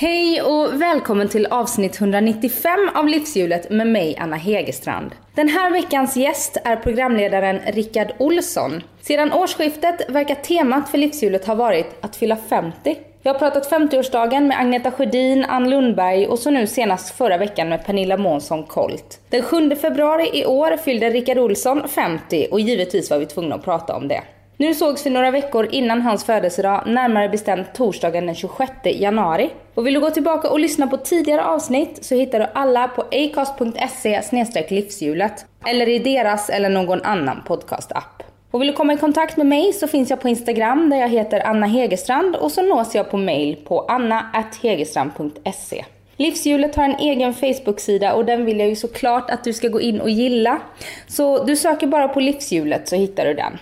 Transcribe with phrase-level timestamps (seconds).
[0.00, 5.10] Hej och välkommen till avsnitt 195 av Livshjulet med mig Anna Hegerstrand.
[5.34, 8.82] Den här veckans gäst är programledaren Rickard Olsson.
[9.00, 12.96] Sedan årsskiftet verkar temat för Livshjulet ha varit att fylla 50.
[13.22, 17.68] Jag har pratat 50-årsdagen med Agneta Sjödin, Ann Lundberg och så nu senast förra veckan
[17.68, 19.20] med Pernilla Månsson Colt.
[19.28, 23.64] Den 7 februari i år fyllde Rickard Olsson 50 och givetvis var vi tvungna att
[23.64, 24.22] prata om det.
[24.60, 29.50] Nu sågs vi några veckor innan hans födelsedag, närmare bestämt torsdagen den 26 januari.
[29.74, 33.02] Och vill du gå tillbaka och lyssna på tidigare avsnitt så hittar du alla på
[33.02, 34.22] acast.se
[34.68, 38.22] livshjulet eller i deras eller någon annan podcastapp.
[38.50, 41.08] Och vill du komma i kontakt med mig så finns jag på Instagram där jag
[41.08, 45.84] heter Anna Hegerstrand och så nås jag på mail på anna.hegerstrand.se.
[46.16, 49.80] Livshjulet har en egen Facebook-sida och den vill jag ju såklart att du ska gå
[49.80, 50.60] in och gilla.
[51.06, 53.58] Så du söker bara på Livshjulet så hittar du den.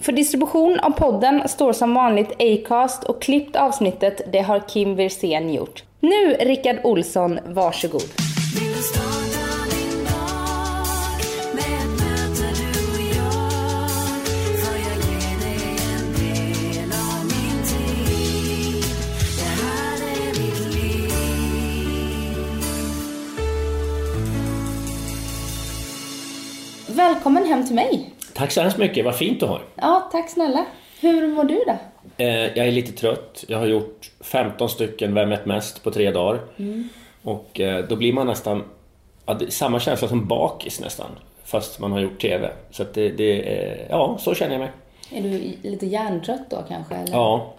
[0.00, 5.54] För distribution av podden står som vanligt Acast och klippt avsnittet det har Kim Wirsén
[5.54, 5.84] gjort.
[6.00, 8.02] Nu Rickard Olsson, varsågod.
[26.86, 28.14] Välkommen hem till mig.
[28.40, 29.62] Tack så hemskt mycket, vad fint du har.
[29.74, 30.66] Ja, tack snälla.
[31.00, 31.76] Hur mår du då?
[32.24, 33.44] Eh, jag är lite trött.
[33.48, 36.40] Jag har gjort 15 stycken Vem vet mest på tre dagar.
[36.56, 36.88] Mm.
[37.22, 38.64] Och eh, då blir man nästan,
[39.26, 41.06] ja, samma känsla som bakis nästan.
[41.44, 42.50] Fast man har gjort TV.
[42.70, 44.70] Så det, det ja, så känner jag mig.
[45.12, 46.94] Är du lite hjärntrött då kanske?
[46.94, 47.12] Eller?
[47.12, 47.54] Ja.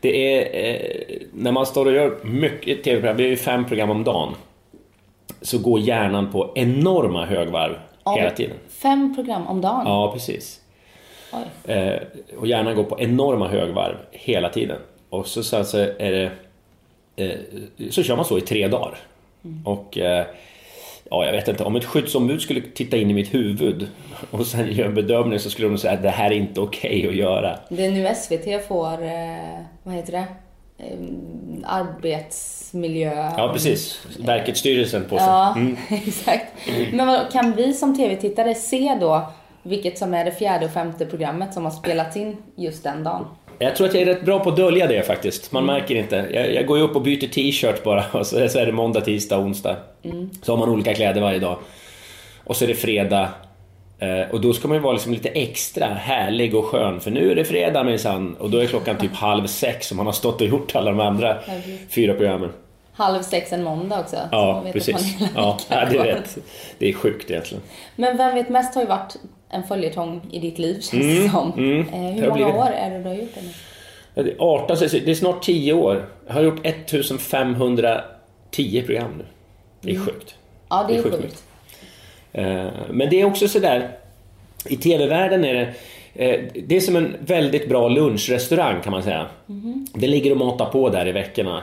[0.00, 3.90] Det är, eh, när man står och gör mycket TV-program, vi är ju fem program
[3.90, 4.34] om dagen.
[5.42, 7.78] Så går hjärnan på enorma högvarv
[8.16, 8.56] hela tiden.
[8.68, 9.82] Fem program om dagen?
[9.86, 10.60] Ja, precis.
[11.64, 11.94] Eh,
[12.38, 14.78] och hjärnan går på enorma högvarv hela tiden.
[15.10, 16.30] Och så, så, så är det...
[17.16, 17.38] Eh,
[17.90, 18.98] så kör man så i tre dagar.
[19.44, 19.66] Mm.
[19.66, 19.98] Och...
[19.98, 20.26] Eh,
[21.10, 23.88] ja, jag vet inte, om ett skyddsombud skulle titta in i mitt huvud
[24.30, 26.98] och sen göra en bedömning så skulle de säga att det här är inte okej
[26.98, 27.58] okay att göra.
[27.68, 30.24] Det är nu SVT får, eh, vad heter det?
[31.64, 33.32] Arbetsmiljö...
[33.36, 34.06] Ja, precis.
[34.18, 35.26] Verkets styrelsen på sig.
[35.26, 35.76] Ja, mm.
[36.06, 36.52] exakt.
[36.92, 41.06] Men vad, kan vi som tv-tittare se då vilket som är det fjärde och femte
[41.06, 43.24] programmet som har spelats in just den dagen?
[43.58, 45.52] Jag tror att jag är rätt bra på att dölja det faktiskt.
[45.52, 45.74] Man mm.
[45.74, 46.28] märker inte.
[46.32, 49.38] Jag, jag, går ju upp och byter t-shirt bara och så, är det måndag, tisdag,
[49.38, 49.76] onsdag.
[50.02, 50.30] Mm.
[50.42, 51.58] Så har man olika kläder varje dag.
[52.44, 53.28] Och så är det fredag,
[54.30, 57.34] och då ska man ju vara liksom lite extra härlig och skön för nu är
[57.34, 60.46] det fredag minsann och då är klockan typ halv sex och man har stått och
[60.46, 61.38] gjort alla de andra
[61.88, 62.52] fyra programmen.
[62.92, 64.16] Halv sex en måndag också.
[64.32, 65.16] Ja, precis.
[65.34, 66.38] Ja, ja, det är rätt.
[66.78, 67.62] Det är sjukt egentligen.
[67.96, 69.16] Men Vem vet mest har ju varit
[69.50, 71.52] en följetong i ditt liv känns det mm, som.
[71.52, 73.48] Mm, eh, hur många år är det du har gjort det nu?
[74.14, 76.08] Ja, det, är 18, det är snart 10 år.
[76.26, 79.24] Jag har gjort 1510 program nu.
[79.80, 80.06] Det är mm.
[80.06, 80.34] sjukt.
[80.68, 81.22] Ja, det är, det är sjukt.
[81.22, 81.44] sjukt.
[82.32, 83.90] Eh, men det är också sådär,
[84.68, 85.74] i TV-världen är det
[86.14, 89.26] eh, det är som en väldigt bra lunchrestaurang kan man säga.
[89.48, 89.86] Mm.
[89.94, 91.62] Det ligger och matar på där i veckorna.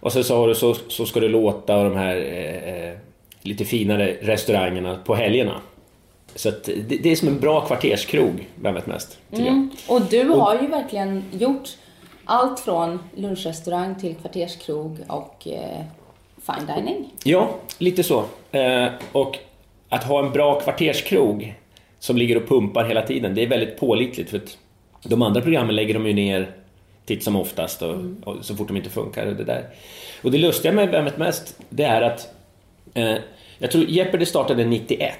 [0.00, 2.98] Och så, så, så, så ska det låta de här eh,
[3.42, 5.60] lite finare restaurangerna på helgerna.
[6.34, 9.18] Så det, det, är som en bra kvarterskrog, vem vet mest.
[9.32, 9.70] Mm.
[9.88, 11.68] Och du har ju verkligen gjort
[12.24, 15.84] allt från lunchrestaurang till kvarterskrog och eh,
[16.46, 17.12] fine dining.
[17.24, 18.24] Ja, lite så.
[18.50, 19.38] Eh, och
[19.88, 21.54] att ha en bra kvarterskrog
[21.98, 24.30] som ligger och pumpar hela tiden, det är väldigt pålitligt.
[24.30, 24.40] För
[25.02, 26.50] de andra programmen lägger de ju ner
[27.04, 28.16] titt som oftast och, mm.
[28.24, 29.26] och så fort de inte funkar.
[29.26, 29.64] Och det, där.
[30.22, 31.60] och det lustiga med Vem vet mest?
[31.68, 32.34] Det är att
[32.94, 33.14] eh,
[33.58, 35.12] jag tror Jeopardy startade 91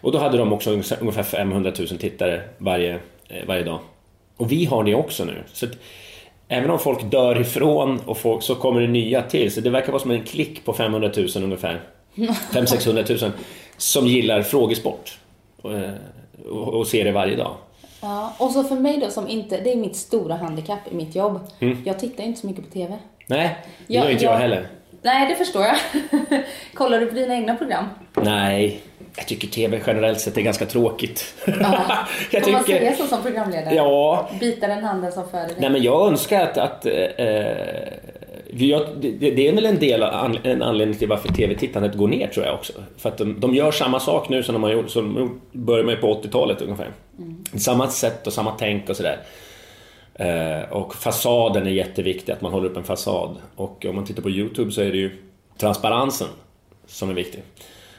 [0.00, 2.94] och då hade de också ungefär 500 000 tittare varje,
[3.28, 3.78] eh, varje dag.
[4.36, 5.42] Och vi har det också nu.
[5.52, 5.72] Så att,
[6.48, 9.52] även om folk dör ifrån och folk, så kommer det nya till.
[9.52, 11.80] Så det verkar vara som en klick på 500 000 ungefär.
[12.14, 13.32] 500-600 000
[13.76, 15.18] som gillar frågesport
[15.62, 15.90] och, eh,
[16.50, 17.56] och, ser det varje dag.
[18.00, 21.14] Ja, och så för mig då som inte, det är mitt stora handikapp i mitt
[21.14, 21.40] jobb.
[21.60, 21.82] Mm.
[21.84, 22.98] Jag tittar inte så mycket på TV.
[23.26, 24.68] Nej, det gör inte jag, jag heller.
[25.02, 25.76] Nej, det förstår jag.
[26.74, 27.84] Kollar du på dina egna program?
[28.14, 28.80] Nej,
[29.16, 31.34] jag tycker TV generellt sett är ganska tråkigt.
[31.46, 31.84] Ja.
[32.30, 33.74] jag Får man säga så som programledare?
[33.74, 34.28] Ja.
[34.40, 35.56] Bita den handen som föder dig?
[35.58, 37.10] Nej, men jag önskar att, att jag,
[38.54, 42.54] det, är väl en del av en anledning till varför tv-tittandet går ner tror jag
[42.54, 42.72] också.
[42.96, 46.00] För att de, de gör samma sak nu som de gjort, som de började med
[46.00, 46.90] på 80-talet ungefär.
[47.18, 47.44] Mm.
[47.54, 49.18] Samma sätt och samma tänk och sådär.
[50.14, 53.36] Eh, och fasaden är jätteviktig, att man håller upp en fasad.
[53.56, 55.10] Och om man tittar på Youtube så är det ju
[55.58, 56.28] transparensen
[56.86, 57.42] som är viktig.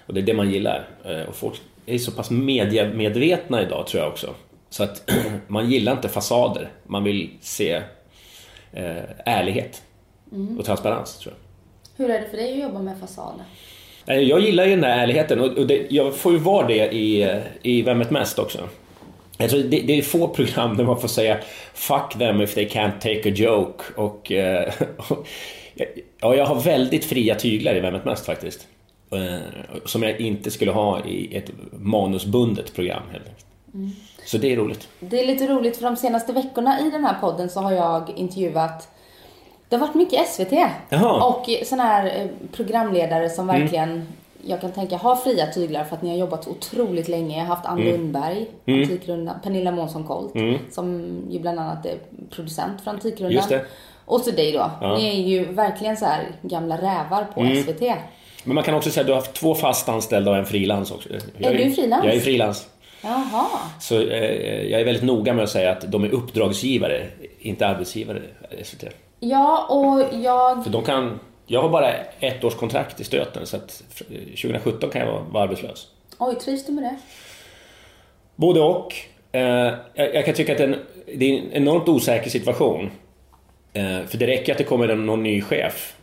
[0.05, 0.87] Och det är det man gillar.
[1.05, 4.33] Eh, och folk är så pass mediemedvetna idag tror jag också.
[4.69, 5.11] Så att
[5.47, 7.81] man gillar inte fasader, man vill se
[8.71, 9.81] eh, ärlighet.
[10.59, 12.05] Och transparens tror jag.
[12.05, 13.45] Hur är det för dig att jobba med fasader?
[14.05, 17.81] Jag gillar ju den där ärligheten och det, jag får ju vara det i, i
[17.81, 18.59] Vem vet mest också.
[19.39, 21.37] Alltså det, det är få program där man får säga
[21.73, 24.73] “fuck them if they can't take a joke” och, eh,
[25.09, 25.27] och
[26.19, 28.67] ja, jag har väldigt fria tyglar i Vem vet mest faktiskt.
[29.11, 29.39] Eh,
[29.85, 33.45] Som jag inte skulle ha i ett manusbundet program helt enkelt.
[34.25, 34.87] Så det är roligt.
[34.99, 38.09] Det är lite roligt för de senaste veckorna i den här podden så har jag
[38.15, 38.87] intervjuat
[39.75, 40.53] det har varit mycket SVT
[40.89, 41.23] Jaha.
[41.23, 44.07] och såna här eh, programledare som verkligen
[44.47, 47.37] jag kan tänka har fria tyglar för att ni har jobbat otroligt länge.
[47.37, 50.33] Jag har haft Ann Lundberg, Antikrundan, Pernilla Månsson Colt
[50.71, 51.95] som ju bland annat är
[52.29, 53.31] producent för Antikrundan.
[53.31, 53.65] Just det.
[54.05, 54.71] Och så dig då.
[54.81, 57.81] Ni är ju verkligen så här gamla rävar på SVT.
[58.43, 60.91] Men man kan också säga att du har haft två fast anställda och en frilans
[60.91, 61.09] också.
[61.37, 62.05] Jag Är du frilans?
[62.05, 62.67] Jag är frilans.
[63.03, 63.45] Jaha.
[63.79, 67.07] Så eh, jag är väldigt noga med att säga att de är uppdragsgivare,
[67.39, 68.21] inte arbetsgivare.
[68.63, 68.83] SVT.
[69.29, 70.63] Ja, och jag...
[70.63, 74.89] För de kan, jag har bara ett års kontrakt i stöten så att eh, 2017
[74.89, 75.87] kan jag vara, vara arbetslös.
[76.17, 76.97] Oj, trivs du med det?
[78.35, 78.93] Både och.
[79.31, 80.75] Eh, jag, kan tycka att en,
[81.15, 82.91] det är en enormt osäker situation.
[83.73, 85.95] Eh, för det räcker att det kommer någon ny chef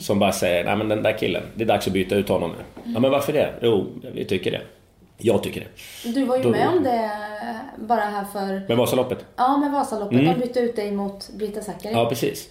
[0.00, 2.50] som bara säger nej men den där killen, det är dags att byta ut honom
[2.50, 2.92] nu.
[2.94, 3.54] Ja men varför det?
[3.62, 4.60] Jo, vi tycker det.
[5.18, 6.12] Jag tycker det.
[6.12, 7.10] Du var ju Då- med om det
[7.76, 8.68] bara här för...
[8.68, 9.26] Men Vasaloppet?
[9.36, 10.18] Ja, med Vasaloppet.
[10.18, 11.92] De bytte ut dig mot Brita Zackari.
[11.92, 12.48] Ja, precis.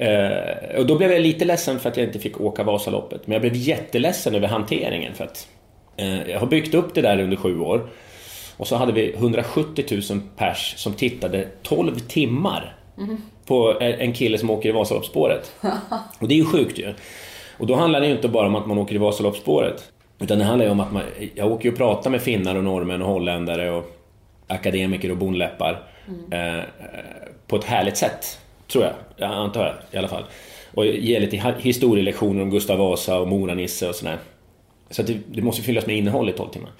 [0.00, 3.26] Eh, och då blev jag lite ledsen för att jag inte fick åka Vasaloppet.
[3.26, 5.48] Men jag blev jätteledsen över hanteringen för att
[5.96, 7.88] eh, jag har byggt upp det där under sju år.
[8.56, 12.76] Och så hade vi 170 000 pers som tittade 12 timmar
[13.46, 15.52] på en kille som åker i Vasaloppsspåret.
[16.18, 16.94] Och det är ju sjukt ju.
[17.58, 19.92] Och då handlar det ju inte bara om att man åker i Vasaloppsspåret.
[20.18, 21.02] Utan det handlar ju om att man,
[21.34, 23.96] jag åker och pratar med finnar och norrmän och holländare och
[24.46, 25.82] akademiker och bondläppar.
[26.30, 26.64] Eh,
[27.46, 28.38] på ett härligt sätt,
[28.72, 28.94] tror jag.
[29.16, 29.30] jag.
[29.30, 30.24] Antar jag i alla fall.
[30.74, 34.18] Och ger lite hi- historielektioner om Gustav Vasa och Mora-Nisse och sådär.
[34.90, 36.70] Så att det, det måste fyllas med innehåll i 12 timmar.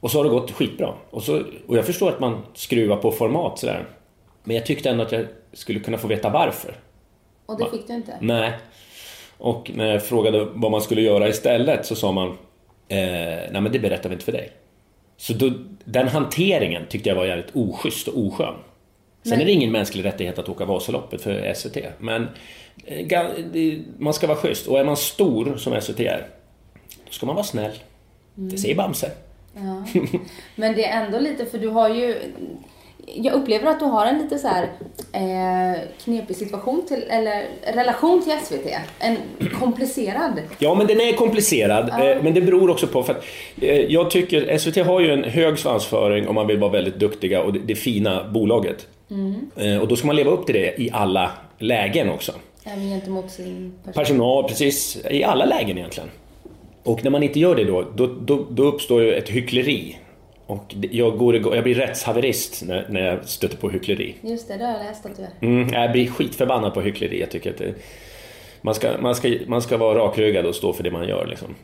[0.00, 0.94] Och så har det gått skitbra.
[1.10, 3.84] Och, så, och jag förstår att man skruvar på format sådär.
[4.44, 6.74] Men jag tyckte ändå att jag skulle kunna få veta varför.
[7.46, 8.16] Och det fick du inte?
[8.20, 8.52] Nej.
[9.38, 12.28] Och när jag frågade vad man skulle göra istället så sa man
[12.88, 12.98] eh,
[13.50, 14.52] Nej men det berättar vi inte för dig.
[15.16, 15.50] Så då,
[15.84, 18.54] den hanteringen tyckte jag var jävligt oschysst och oskön.
[19.22, 21.76] Sen är det ingen mänsklig rättighet att åka Vasaloppet för SVT.
[21.98, 22.28] Men
[22.86, 24.66] eh, man ska vara schysst.
[24.66, 26.26] Och är man stor som SVT är,
[27.06, 27.72] då ska man vara snäll.
[28.34, 29.10] Det säger Bamse.
[29.54, 29.84] Ja.
[30.56, 32.14] Men det är ändå lite, för du har ju...
[33.14, 34.62] Jag upplever att du har en lite så här
[35.12, 37.44] eh, knepig situation till, eller
[37.74, 38.66] relation till SVT.
[38.98, 39.16] En
[39.60, 40.40] komplicerad.
[40.58, 41.88] Ja, men den är komplicerad.
[41.88, 43.24] eh, Men det beror också på för att
[43.60, 47.42] eh, jag tycker SVT har ju en hög svansföring om man vill vara väldigt duktiga
[47.42, 48.86] och det, det fina bolaget.
[49.56, 52.32] Eh, Och då ska man leva upp till det i alla lägen också.
[52.64, 53.92] Även gentemot sin person.
[54.04, 55.04] Personal, precis.
[55.10, 56.08] I alla lägen egentligen.
[56.82, 59.98] Och när man inte gör det då, då, då, då uppstår ju ett hyckleri.
[60.46, 64.14] Och jag, går, jag blir rättshaverist när, när jag stöter på hyckleri.
[64.22, 65.30] Just det, det har jag läst att du är.
[65.40, 67.20] Mm, jag blir skitförbannad på hyckleri.
[67.20, 67.74] Jag tycker att det,
[68.60, 71.26] man, ska, man, ska, man ska vara rakryggad och stå för det man gör.
[71.26, 71.54] Liksom,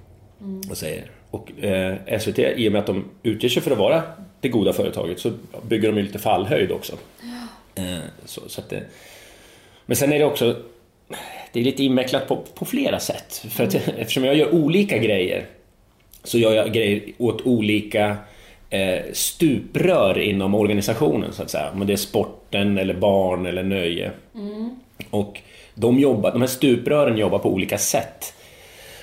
[0.70, 1.10] och, säger.
[1.31, 4.02] och eh, SVT, i och med att de utger sig för att vara
[4.40, 5.31] det goda företaget, så
[5.69, 6.93] bygger de ju lite fallhöjd också.
[6.93, 6.98] Eh,
[8.25, 8.82] så, så att det,
[9.87, 10.56] men sen är det också
[11.52, 13.44] det är lite invecklat på, på flera sätt.
[13.50, 15.46] För att, eftersom jag gör olika grejer
[16.24, 18.17] så gör jag grejer åt olika
[18.70, 21.70] eh, stuprör inom organisationen så att säga.
[21.70, 24.10] Om det är sporten eller barn eller nöje.
[25.10, 25.41] Och
[25.74, 28.34] de, jobbar, de här stuprören jobbar på olika sätt.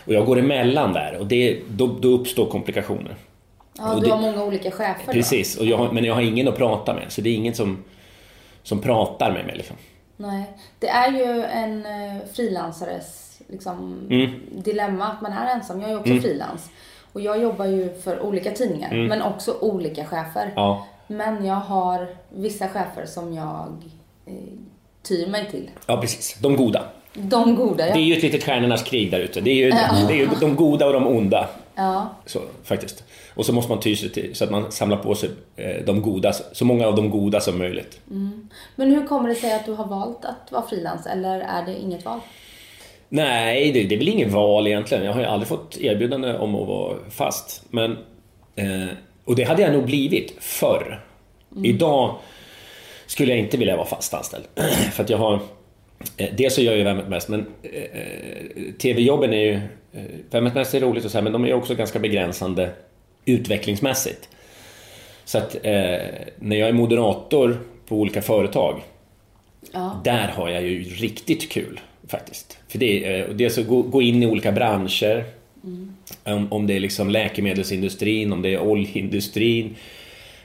[0.06, 3.16] Och jag går emellan där och det, då, då uppstår komplikationer.
[3.78, 5.12] Ja, Och du det- har många olika chefer då.
[5.12, 7.04] Precis, och jag men jag har ingen att prata med.
[7.10, 7.84] Så det är ingen som,
[8.64, 9.56] som pratar med mig.
[9.58, 9.76] Liksom.
[10.18, 10.44] Nej.
[10.80, 14.32] Det är ju en eh, frilansares liksom, Mm.
[14.52, 15.82] dilemma att man är ensam.
[15.82, 16.70] Jag är också frilans.
[17.14, 20.42] Och jag jobbar ju för olika tidningar, men också olika chefer.
[20.42, 20.54] Mm.
[20.56, 20.88] Ja.
[21.08, 23.68] Men jag har vissa chefer som jag
[24.26, 24.34] eh,
[25.04, 25.70] tyr mig till.
[25.88, 26.38] ja, precis.
[26.40, 26.84] De goda.
[27.14, 27.96] De goda, Det ja.
[27.96, 29.42] är ju ett litet stjärnornas krig där ute.
[29.42, 29.70] Det är ju,
[30.08, 31.50] det är ju de goda och de onda.
[31.76, 32.16] Ja.
[32.26, 33.04] Så, faktiskt.
[33.36, 36.02] Och så måste man ty sig till så att man samlar på sig eh, de
[36.02, 38.00] goda, så många av de goda som möjligt.
[38.76, 41.80] Men hur kommer det sig att du har valt att vara frilans, eller är det
[41.80, 42.20] inget val?
[43.10, 45.06] Nej, det, det är väl inget val egentligen.
[45.06, 47.64] Jag har ju aldrig fått erbjudande om att vara fast.
[47.70, 47.92] Men,
[48.56, 48.88] eh,
[49.26, 51.04] och det hade jag nog blivit förr.
[51.64, 52.16] Idag
[53.06, 54.44] skulle jag inte vilja vara fast anställd.
[54.94, 55.40] För att jag har...
[56.18, 59.60] Eh, dels så gör jag Vem mest, men eh, TV-jobben är ju...
[59.94, 62.70] Eh, vet mest är roligt och så här, men de är också ganska begränsande
[63.26, 64.30] utvecklingsmässigt.
[65.26, 65.98] Så att eh,
[66.40, 68.82] när jag är moderator på olika företag
[69.72, 70.02] Ja.
[70.04, 71.80] där har jag ju riktigt kul.
[72.08, 72.58] faktiskt.
[72.68, 75.24] För det är, eh, dels att gå, gå in i olika branscher.
[76.24, 79.76] Om, om det är liksom läkemedelsindustrin, om det är oljeindustrin.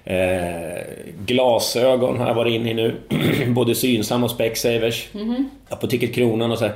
[0.05, 0.83] Eh,
[1.26, 2.95] glasögon har jag varit inne i nu.
[3.49, 5.09] Både Synsam och Specsavers.
[5.69, 6.75] Apoteket Kronan och så här.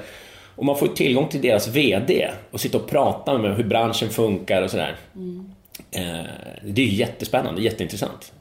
[0.56, 4.62] Och man får tillgång till deras VD och sitta och prata med hur branschen funkar
[4.62, 4.96] och sådär.
[5.90, 6.02] Eh,
[6.64, 8.32] det är jättespännande, jätteintressant.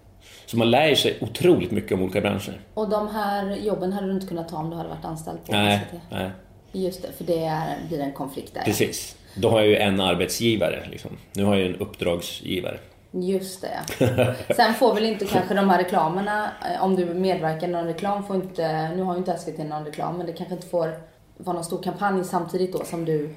[0.45, 2.59] Så man lär sig otroligt mycket om olika branscher.
[2.73, 5.51] Och de här jobben hade du inte kunnat ta om du hade varit anställd på
[5.51, 5.99] Nej, SVT?
[6.11, 6.29] nej,
[6.71, 8.61] Just det, för det blir en konflikt där.
[8.61, 9.15] precis.
[9.35, 10.83] Då har jag ju en arbetsgivare.
[10.91, 11.11] Liksom.
[11.33, 12.77] Nu har jag ju en uppdragsgivare.
[13.11, 13.79] Just det.
[14.55, 18.23] Sen får väl inte kanske de här reklamerna, eh, om du medverkar i någon reklam,
[18.23, 20.93] får inte, nu har ju inte SVT någon reklam, men det kanske inte får
[21.43, 23.35] vara någon stor kampanj samtidigt då som du,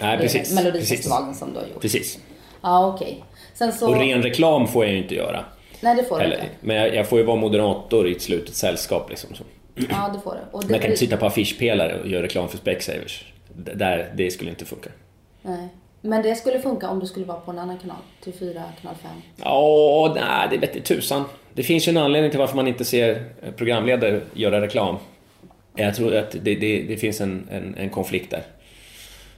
[0.00, 0.54] Nej, precis.
[0.54, 1.80] Melodifestivalen som du har gjort.
[1.80, 2.18] Precis.
[2.62, 3.24] Ja, okej.
[3.54, 5.44] Sen så, Och ren reklam får jag ju inte göra.
[5.80, 6.48] nej det får du Eller, inte.
[6.60, 9.10] men jag, jag får ju vara moderator i ett slutet sällskap.
[9.10, 9.44] Liksom, så.
[9.74, 10.38] Ja, det får du.
[10.56, 13.24] Och Men det jag kan inte sitta på affischpelare och göra reklam för Specsavers.
[13.56, 14.90] Där, det skulle inte funka.
[15.42, 15.68] Nej.
[16.00, 19.10] Men det skulle funka om du skulle vara på en annan kanal, TV4, kanal 5.
[19.36, 21.24] Ja, nej, det vete tusan.
[21.54, 23.24] Det finns ju en anledning till varför man inte ser
[23.56, 24.96] programledare göra reklam.
[25.74, 28.42] Jag tror att det, det, det finns en, en, en konflikt där.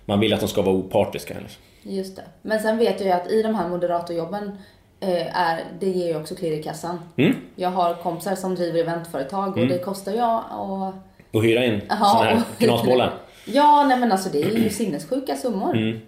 [0.04, 1.34] Man vill att de ska vara opartiska.
[1.34, 1.62] Liksom.
[1.82, 2.22] Just det.
[2.42, 4.58] Men sen vet jag ju att i de här moderatorjobben
[5.00, 6.98] eh, är, det ger ju också klirr i kassan.
[7.16, 7.34] Mm.
[7.54, 10.94] Jag har kompisar som driver eventföretag och det kostar ju och
[11.30, 13.12] Och hyra in Jaha, såna här knasbollar.
[13.44, 15.76] Ja, nej men alltså det är ju sinnessjuka summor.
[15.76, 16.00] Mm.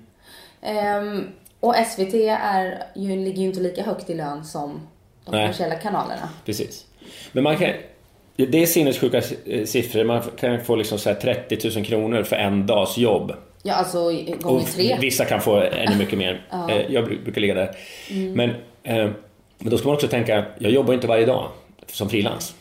[0.63, 1.29] Ehm,
[1.61, 4.71] och SVT är ju, ligger ju inte lika högt i lön som
[5.25, 5.41] de Nej.
[5.41, 6.29] kommersiella kanalerna.
[6.45, 6.87] Precis.
[7.33, 7.71] Men man kan...
[8.47, 10.05] Det är sinnessjuka eh, siffror.
[10.05, 13.33] Man kan få liksom så här 30 000 kronor för en dags jobb.
[13.63, 14.97] Ja, alltså gånger Och tre.
[15.01, 16.47] vissa kan få ännu mycket mer.
[16.71, 17.77] Eh, Jag bru- brukar ligga där.
[18.11, 18.33] Mm.
[18.33, 18.51] Men,
[18.83, 19.11] eh,
[19.59, 21.49] men då ska man också tänka, jag jobbar inte varje dag
[21.87, 22.55] som frilans.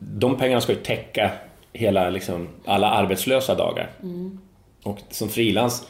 [0.00, 1.30] De pengarna ska ju täcka
[1.72, 3.90] hela, liksom, alla arbetslösa dagar.
[4.02, 4.38] Mm.
[4.82, 5.86] Och som frilans,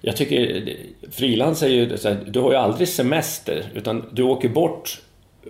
[0.00, 0.62] jag tycker
[1.10, 5.00] frilans är ju du har ju aldrig semester utan du åker bort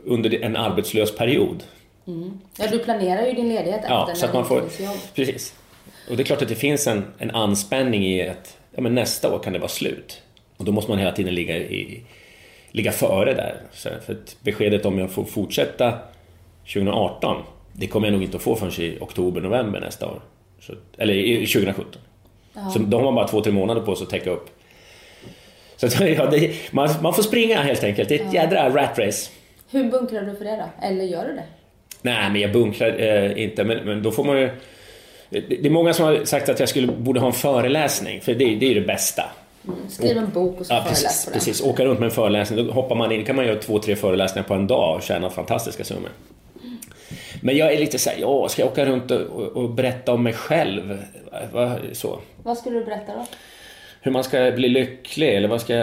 [0.05, 1.63] under en arbetslös period.
[2.59, 4.63] Ja, du planerar ju din ledighet efter Ja, så att man får,
[5.15, 5.55] precis.
[6.11, 9.35] Och det är klart att det finns en, en anspänning i att ja, men nästa
[9.35, 10.23] år kan det vara slut.
[10.57, 12.03] Och då måste man hela tiden ligga, i,
[12.71, 13.61] ligga före där.
[13.73, 15.99] Så, för beskedet om jag får fortsätta
[16.73, 20.21] 2018, det kommer jag nog inte att få förrän i oktober, november nästa år.
[20.61, 22.01] Så, eller i 2017.
[22.73, 24.51] Så då har man bara två, tre månader på sig att täcka upp.
[25.77, 28.09] Så att, ja, det, man, man får springa helt enkelt.
[28.09, 29.31] Det är ett jädra rat race.
[29.71, 30.87] Hur bunkrar du för det då?
[30.87, 31.45] Eller gör du det?
[32.07, 33.65] Nej, men jag bunkrar eh, inte.
[33.65, 34.51] Men, men då får man ju...
[35.31, 38.45] Det, är många som har sagt att jag skulle, borde ha en föreläsning, för det,
[38.45, 39.25] det är ju det bästa.
[39.89, 41.39] Skriv en bok och så Ja, föreläs precis, på den.
[41.39, 41.63] precis.
[41.63, 44.49] Åka runt med en föreläsning, då hoppar man in, kan man göra två, tre föreläsningar
[44.49, 46.11] på en dag och tjäna fantastiska summor.
[47.41, 50.23] Men jag är lite såhär, ja, ska jag åka runt och, och, och berätta om
[50.23, 50.99] mig själv?
[51.93, 52.19] Så.
[52.43, 53.27] Vad skulle du berätta då?
[54.07, 55.75] Hur man ska bli lycklig eller ska,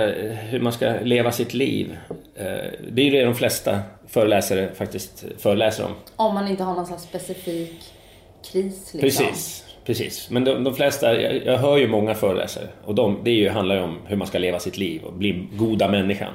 [0.49, 1.97] hur man ska leva sitt liv.
[2.35, 2.45] Eh,
[2.91, 5.91] Det är ju det de flesta föreläsare faktiskt föreläser om.
[6.15, 7.83] Om man inte har någon slags specifik
[8.51, 8.99] kris liksom.
[8.99, 10.29] Precis, precis.
[10.29, 13.49] Men de, de flesta, jag, jag hör ju många föreläsare och de, det är ju,
[13.49, 16.33] handlar ju om hur man ska leva sitt liv och bli goda människan.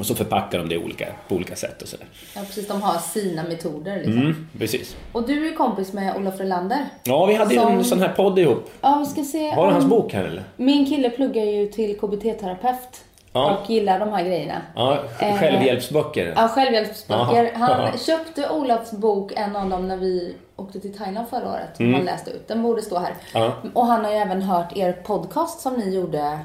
[0.00, 2.06] Och så förpackar de det olika, på olika sätt och sådär.
[2.34, 2.68] Ja, precis.
[2.68, 4.12] De har sina metoder liksom.
[4.18, 4.96] Mm, precis.
[5.12, 6.78] Och du är kompis med Olof Relander.
[7.04, 8.70] Ja, vi hade ju en Som- sån här podd ihop.
[8.80, 9.50] Ja, vi ska se.
[9.50, 10.42] Har du hans bok här eller?
[10.56, 13.04] Min kille pluggar ju till KBT-terapeut.
[13.32, 13.56] Ja.
[13.58, 14.62] Och gillar de här grejerna.
[14.74, 16.32] Ja, Eh, självhjälpsböcker.
[16.36, 17.50] Ja, självhjälpsböcker.
[17.54, 17.74] Jaha.
[17.90, 21.76] Han köpte Olofs bok, en av dem, när vi åkte till Thailand förra året.
[21.76, 22.48] Som han läste ut.
[22.48, 23.14] Den borde stå här.
[23.34, 23.50] Mm.
[23.64, 23.70] Ja.
[23.74, 26.38] Och han har ju även hört er podcast som ni gjorde.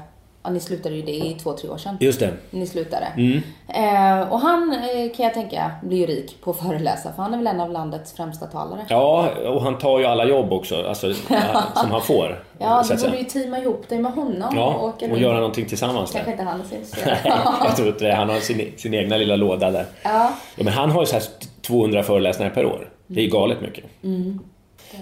[0.44, 1.96] Ja, ni slutade ju det i två, tre år sedan.
[2.00, 2.32] Just det.
[2.50, 3.06] Ni slutade.
[3.16, 3.42] Mm.
[3.68, 7.12] Eh, och han eh, kan jag tänka blir ju rik på att föreläsa.
[7.12, 8.86] För han är väl en av landets främsta talare.
[8.88, 11.14] Ja, och han tar ju alla jobb också, alltså,
[11.74, 12.44] som han får.
[12.58, 15.36] Ja, så du borde ju teama ihop dig med honom Ja, och åka och göra
[15.36, 16.18] någonting tillsammans där.
[16.18, 17.18] Kanske inte han är så intresserad.
[17.64, 18.14] jag tror inte det.
[18.14, 19.86] Han har sin, sin egna lilla låda där.
[20.02, 20.32] ja.
[20.56, 21.24] Ja, men han har ju så här
[21.62, 22.90] 200 föreläsningar per år.
[23.06, 23.84] Det är galet mycket.
[24.02, 24.40] Mm.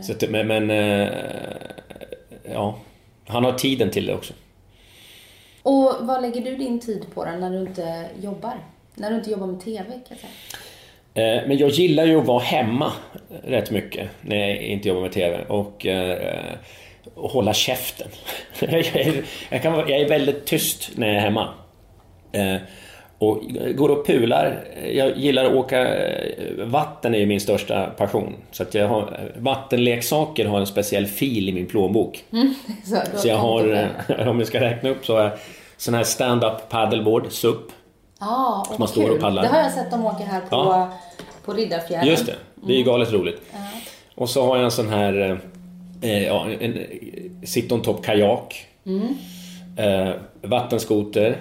[0.02, 1.08] Så men, men eh,
[2.52, 2.74] ja,
[3.26, 4.34] han har tiden till det också.
[5.62, 8.54] Och vad lägger du din tid på då när du inte jobbar?
[8.94, 10.30] När du inte jobbar med TV kan jag.
[11.14, 12.92] Eh, Men jag gillar ju att vara hemma
[13.30, 16.52] eh, rätt mycket när jag inte jobbar med TV och, eh,
[17.14, 18.08] och hålla käften.
[18.60, 21.48] jag, är, jag, kan, vara- jag är väldigt tyst när jag är hemma.
[22.32, 22.56] Eh,
[23.22, 23.42] och
[23.74, 24.64] går och pular.
[24.92, 25.96] Jag gillar att åka...
[25.96, 28.34] eh, Vatten är ju min största passion.
[28.50, 32.24] Så att jag har, vattenleksaker har en speciell fil i min plånbok.
[32.84, 33.88] Så, du Så jag har,
[34.18, 35.32] eh, om jag ska räkna upp så har jag
[35.76, 37.72] sån här stand-up paddleboard, SUP.
[38.20, 39.42] Ja, och man står och paddlar.
[39.42, 40.92] Det har jag sett dem åka här på, Ja.
[41.44, 42.08] på Riddarfjärden.
[42.08, 42.34] Just det,
[42.66, 43.42] det är ju galet roligt.
[44.14, 45.40] Och så har jag en sån här
[46.02, 46.84] Eh, ja, en eh,
[47.44, 48.66] sit-on-top kajak.
[49.76, 50.10] Eh,
[50.42, 51.36] vattenskoter.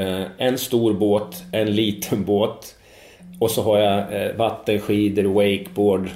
[0.00, 2.74] Eh, en stor båt, en liten båt.
[3.40, 6.10] Och så har jag eh, vattenskidor, wakeboard.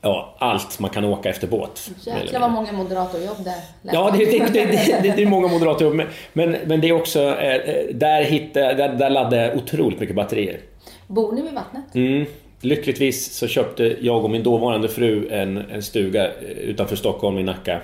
[0.00, 1.90] Ja, allt man kan åka efter båt.
[2.06, 6.56] Jäklar vad många moderatorjobb det Ja, det, det, det, det, är många moderater men, men,
[6.66, 10.60] men det är också, eh, där, hittar, där, där laddar jag otroligt mycket batterier.
[11.06, 11.94] Bor ni vid vattnet?
[11.94, 12.26] Mm.
[12.60, 17.80] Lyckligtvis så köpte jag och min dåvarande fru en, en stuga utanför Stockholm i Nacka.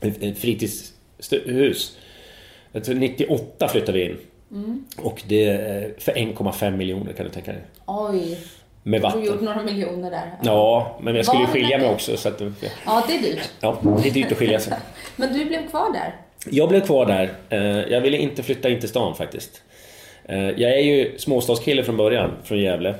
[0.00, 1.96] Ett, fritidshus.
[2.72, 4.16] Jag tror 98 flyttade vi in.
[4.96, 7.60] Och det är för 1,5 miljoner kan du tänka dig.
[7.86, 8.38] Oj,
[8.82, 9.44] Med du har gjort vatten.
[9.44, 10.30] några miljoner där.
[10.42, 12.16] Ja, men jag skulle ju skilja mig också.
[12.16, 12.40] Så att,
[12.86, 13.50] Ja, det är dyrt.
[13.60, 14.74] ja, det är dyrt att skilja sig.
[15.16, 16.14] Men du blev kvar där?
[16.50, 17.30] Jag blev kvar där.
[17.48, 19.62] Eh, Jag ville inte flytta in till stan faktiskt.
[20.24, 22.94] Eh, Jag är ju småstadskille från början, från Gävle.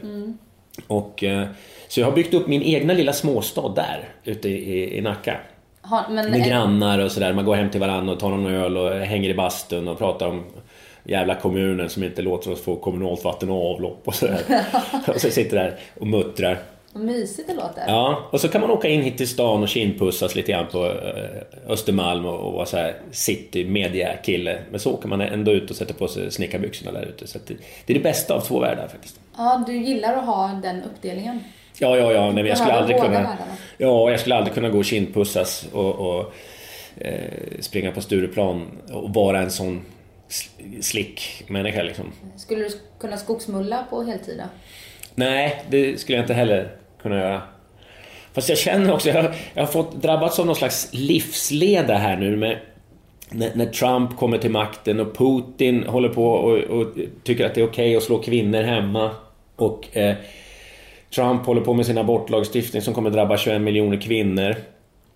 [0.87, 1.47] Och, eh,
[1.89, 5.37] så jag har byggt upp min egna lilla småstad där, ute i, i Nacka.
[5.81, 7.33] Har, men, Med grannar och sådär.
[7.33, 10.27] Man går hem till varandra och tar någon öl och hänger i bastun och pratar
[10.29, 10.45] om
[11.05, 14.41] jävla kommunen som inte låter oss få kommunalt vatten och avlopp och sådär.
[15.15, 16.59] och så sitter där och muttrar.
[16.93, 17.85] Vad mysigt det låter.
[17.87, 20.87] Ja, och så kan man åka in hit till stan och kindpussas lite grann på
[20.87, 24.59] eh, Östermalm och, och vara så här city media kille.
[24.71, 27.27] Men så åker man ändå ut och sätter på sig snickarbyxorna där ute.
[27.27, 27.55] Så det,
[27.87, 29.21] det är det bästa av två världar faktiskt.
[29.37, 31.41] Ja, du gillar att ha den uppdelningen.
[31.79, 32.25] Ja, ja, ja.
[32.25, 33.13] Nej, men jag skulle aldrig kunna...
[33.13, 33.37] världarna.
[33.79, 36.33] Ja, jag skulle aldrig kunna gå och kindpussas och, och
[36.97, 37.31] eh,
[37.61, 39.83] springa på Stureplan och vara en sån
[40.81, 42.12] slick människa liksom.
[42.37, 44.45] Skulle du kunna skogsmulla på heltid då?
[45.14, 47.43] Nej, det skulle jag inte heller kunna göra.
[48.33, 52.16] Fast jag känner också, jag har, jag har fått drabbats av någon slags livsleda här
[52.16, 52.59] nu med
[53.31, 56.87] när, när Trump kommer till makten och Putin håller på och, och
[57.25, 59.11] tycker att det är okej att slå kvinnor hemma.
[59.57, 60.16] Och eh,
[61.14, 64.57] Trump håller på med sin abortlagstiftning som kommer drabba 21 miljoner kvinnor.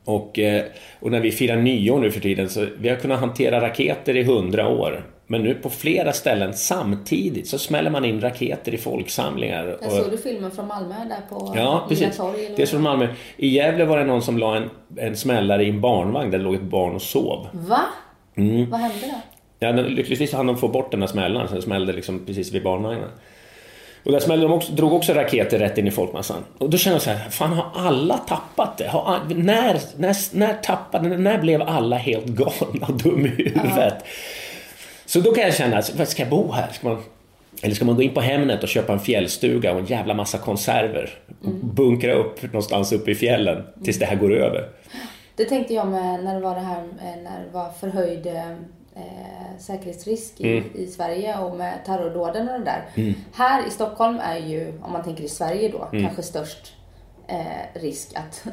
[0.08, 0.64] Och, eh,
[1.00, 4.24] och när vi firar nyår nu för tiden så vi har kunnat hantera raketer i
[4.24, 5.06] hundra år.
[5.26, 9.78] Men nu på flera ställen samtidigt så smäller man in raketer i folksamlingar.
[9.82, 12.16] Jag såg du filmen från Malmö där på Ja, precis.
[12.16, 12.50] Torg?
[12.56, 13.08] Det är från Malmö.
[13.36, 16.44] I Gävle var det någon som la en, en smällare i en barnvagn där det
[16.44, 17.46] låg ett barn och sov.
[17.52, 17.80] Va?
[18.36, 18.70] Mm.
[18.70, 19.20] Vad hände då?
[19.58, 22.62] Ja, lyckligtvis hann de få bort den här smällan, så den smällde liksom precis vid
[22.62, 23.08] barnvagnen.
[24.08, 26.44] Och där smällde de också, drog också raketer rätt in i folkmassan.
[26.58, 28.88] Och då kände jag så här, fan har alla tappat det?
[28.88, 34.04] Har, när, när, när tappade, när blev alla helt galna och dum i huvudet?
[35.06, 36.68] Så då kan jag känna, vad ska jag bo här?
[36.72, 37.02] Ska man,
[37.62, 40.38] eller ska man gå in på Hemnet och köpa en fjällstuga och en jävla massa
[40.38, 41.10] konserver?
[41.44, 44.68] Och bunkra upp någonstans uppe i fjällen tills det här går över.
[45.36, 48.26] Det tänkte jag med när det var det här eh, när det var förhöjd
[48.98, 50.64] eh, säkerhetsrisk i, Mm.
[50.74, 53.14] i Sverige och med terrordåden och det där.
[53.34, 56.04] Här i Stockholm är ju, om man tänker i Sverige då, Mm.
[56.04, 56.72] kanske störst
[57.26, 58.44] eh, risk att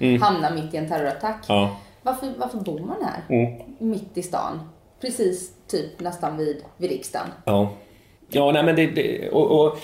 [0.20, 1.44] hamna mitt i en terrorattack.
[1.48, 1.76] Ja.
[2.02, 3.36] Varför, varför bor man här?
[3.36, 3.62] Mm.
[3.78, 4.60] Mitt i stan.
[5.00, 7.26] Precis typ nästan vid, vid riksdagen.
[7.44, 7.70] Ja,
[8.28, 9.78] ja nej, men det, det och, och,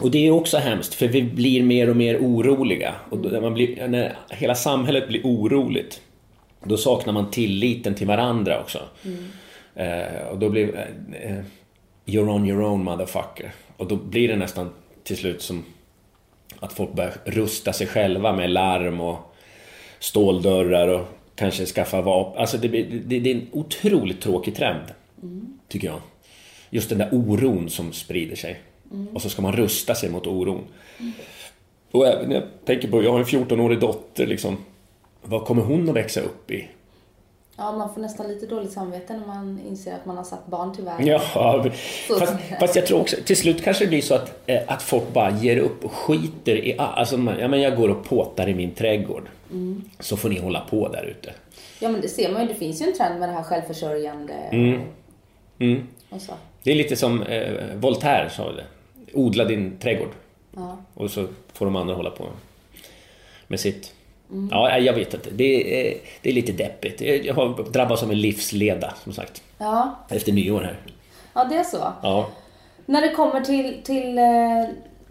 [0.00, 2.94] och det är också hemskt för vi blir mer och mer oroliga.
[3.10, 6.00] Och man blir, när hela samhället blir oroligt
[6.64, 8.78] då saknar man tilliten till varandra också.
[9.74, 11.44] Eh, och då blir eh, eh,
[12.06, 13.52] You're on your own motherfucker.
[13.76, 14.70] Och då blir det nästan
[15.04, 15.64] till slut som
[16.60, 19.34] att folk börjar rusta sig själva med larm och
[19.98, 22.40] ståldörrar och kanske skaffa vapen.
[22.40, 24.84] Alltså det, blir- det, det är en otroligt tråkig trend,
[25.68, 26.00] tycker jag.
[26.70, 28.60] Just den där oron som sprider sig.
[29.14, 30.64] Och så ska man rusta sig mot oron.
[31.90, 34.56] Och även när jag tänker på, jag har en 14-årig dotter liksom.
[35.22, 36.68] Vad kommer hon att växa upp i?
[37.56, 40.74] Ja, man får nästan lite dåligt samvete när man inser att man har satt barn
[40.74, 41.06] till världen.
[41.06, 41.18] Ja,
[42.08, 45.12] fast, fast jag tror också, till slut kanske det blir så att, eh, att folk
[45.12, 48.54] bara ger upp och skiter i all- alltså, ja, men jag går och påtar i
[48.54, 49.28] min trädgård.
[50.00, 51.32] Så får ni hålla på där ute.
[51.80, 52.48] Ja, men det ser man ju.
[52.48, 54.32] Det finns ju en trend med det här självförsörjande
[55.60, 55.86] Mm.
[56.18, 56.32] så.
[56.62, 58.64] Det är lite som eh, Voltaire sa det.
[59.14, 60.08] Odla din trädgård.
[60.56, 60.76] Ja.
[60.94, 62.24] Och så får de andra hålla på
[63.46, 63.94] med sitt.
[64.50, 65.30] Ja, nej, jag vet inte.
[65.30, 67.00] Det är, det är lite deppigt.
[67.24, 69.42] Jag har drabbats av en livsleda, som sagt.
[69.58, 70.76] Ja, Efter nyår här.
[71.34, 71.92] ja, det är så.
[72.02, 72.28] Ja.
[72.86, 74.24] När det kommer till, till eh,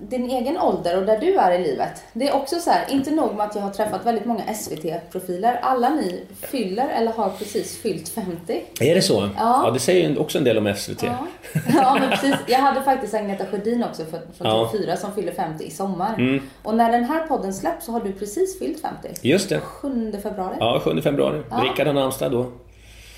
[0.09, 2.03] din egen ålder och där du är i livet.
[2.13, 5.59] Det är också så här, inte nog med att jag har träffat väldigt många SVT-profiler.
[5.61, 8.61] Alla ni fyller eller har precis fyllt 50.
[8.79, 9.29] Är det så?
[9.37, 9.71] Ja.
[9.73, 11.03] det säger ju också en del om SVT.
[11.03, 11.27] Ja,
[11.73, 12.35] ja men precis.
[12.47, 14.69] Jag hade faktiskt Agneta Sjödin också från Ja.
[14.69, 14.83] Mm.
[14.89, 16.41] TV4 som fyller 50 i sommar.
[16.63, 19.09] Och när den här podden släpps så har du precis fyllt 50.
[19.21, 19.59] Just det.
[19.59, 20.55] 7 februari.
[20.59, 21.41] Ja, 7 februari.
[21.49, 21.57] Ja.
[21.57, 22.45] Rickard har namnsdag då.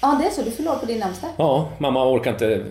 [0.01, 0.41] Ja, det är så.
[0.41, 1.29] Du fyller på din namnsdag.
[1.37, 2.65] Ja, mamma orkar inte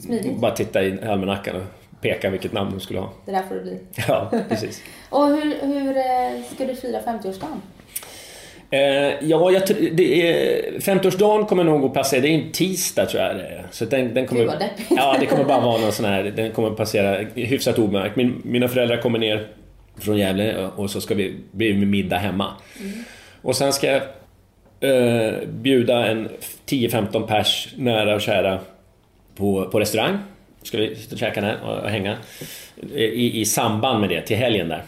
[0.00, 0.36] Smidigt.
[0.40, 1.66] bara titta i almanackan
[2.00, 3.12] peka vilket namn hon skulle ha.
[3.24, 3.78] Det är därför det blir.
[4.08, 4.82] Ja, precis.
[5.10, 7.60] Och hur, hur eh, ska du fira 50-årsdagen?
[8.72, 8.80] Eh,
[9.28, 13.36] ja, jag, det är, 50-årsdagen kommer nog att passera, det är en tisdag tror jag
[13.36, 13.64] det.
[13.70, 14.90] Så den, den kommer, deppigt.
[14.90, 18.16] ja, det kommer bara vara någon sån här, den kommer passera hyfsat omärkt.
[18.16, 19.48] Min, mina föräldrar kommer ner
[19.98, 22.52] från Gävle och så ska vi bli med middag hemma.
[23.42, 24.02] Och sen ska jag
[24.80, 26.28] eh, bjuda en
[26.66, 28.58] 10-15 pers nära och kära
[29.36, 30.18] på, på restaurang.
[30.62, 32.16] Ska vi sitta och käka där och, och hänga.
[32.94, 34.84] I, I samband med det, till helgen där.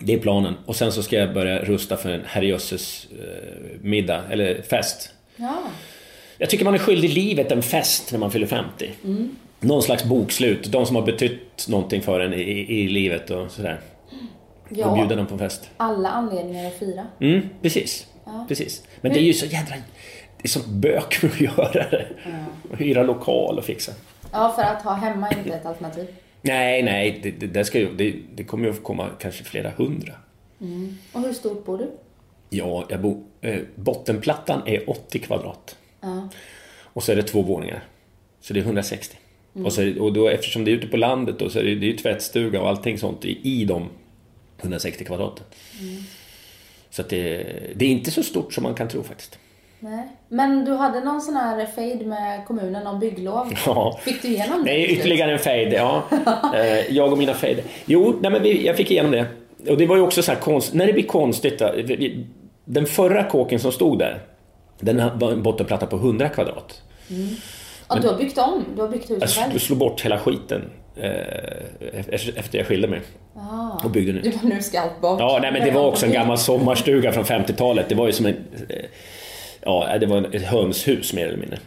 [0.00, 0.54] Det är planen.
[0.66, 5.10] Och sen så ska jag börja rusta för en herrejösses eh, middag, eller fest.
[5.36, 5.62] Ja.
[6.38, 8.90] Jag tycker man är skyldig livet en fest när man fyller 50.
[9.60, 12.42] Någon slags bokslut, de som har betytt någonting för en i,
[12.80, 13.80] i, livet och sådär.
[14.70, 15.70] Och Ja, bjuda dem på en fest.
[15.76, 17.06] alla anledningar att fira.
[17.20, 18.06] Mm, precis.
[18.48, 18.82] precis.
[19.00, 19.74] Men det är ju så jädra...
[20.36, 22.06] Det är så bök med att göra det.
[22.70, 23.92] Och hyra lokal och fixa.
[24.34, 26.06] Ja, för att ha hemma är inte ett alternativ.
[26.42, 29.70] Nej, nej, det, det, det, ska ju, det, det kommer ju att komma kanske flera
[29.70, 30.12] hundra.
[31.12, 31.90] Och hur stort bor du?
[32.50, 35.76] Ja, jag bor, eh, bottenplattan är 80 kvadrat.
[36.00, 36.28] Ja.
[36.82, 37.84] Och så är det två våningar.
[38.40, 39.16] Så det är 160.
[39.52, 41.86] Och, så, och då, eftersom det är ute på landet då, så är det, det
[41.86, 43.88] är ju tvättstuga och allting sånt i, i de
[44.60, 45.44] 160 kvadraten.
[46.90, 49.38] Så att det, det är inte så stort som man kan tro faktiskt.
[49.84, 50.08] Nej.
[50.28, 53.52] Men du hade någon sån här fade med kommunen om bygglov.
[53.66, 53.98] Ja.
[54.02, 54.84] Fick du igenom det?
[54.86, 54.98] Slut?
[54.98, 56.02] ytterligare en fade, ja.
[56.54, 57.62] Eh, jag och mina fade.
[57.86, 59.26] Jo, nej, men vi, jag fick igenom det.
[59.70, 61.58] Och det var ju också så här konst, när det blir konstigt.
[61.58, 61.72] Då,
[62.64, 64.22] den förra kåken som stod där,
[64.80, 66.82] den var en bottenplatta på 100 kvadrat.
[67.88, 68.64] Ja, du har byggt om?
[68.76, 69.52] Du har byggt huset Jag själv?
[69.52, 70.62] sl- slog bort hela skiten
[70.96, 71.10] eh,
[72.36, 73.00] efter jag skilde mig.
[73.34, 73.80] Ja.
[73.84, 74.42] Och byggde Du nytt.
[74.42, 75.20] bara, nu ska allt bort.
[75.20, 77.88] Ja, nej, men det var också en gammal sommarstuga från 50-talet.
[77.88, 78.34] Det var ju som en...
[79.64, 81.58] Ja, det var ett hönshus mer eller mindre.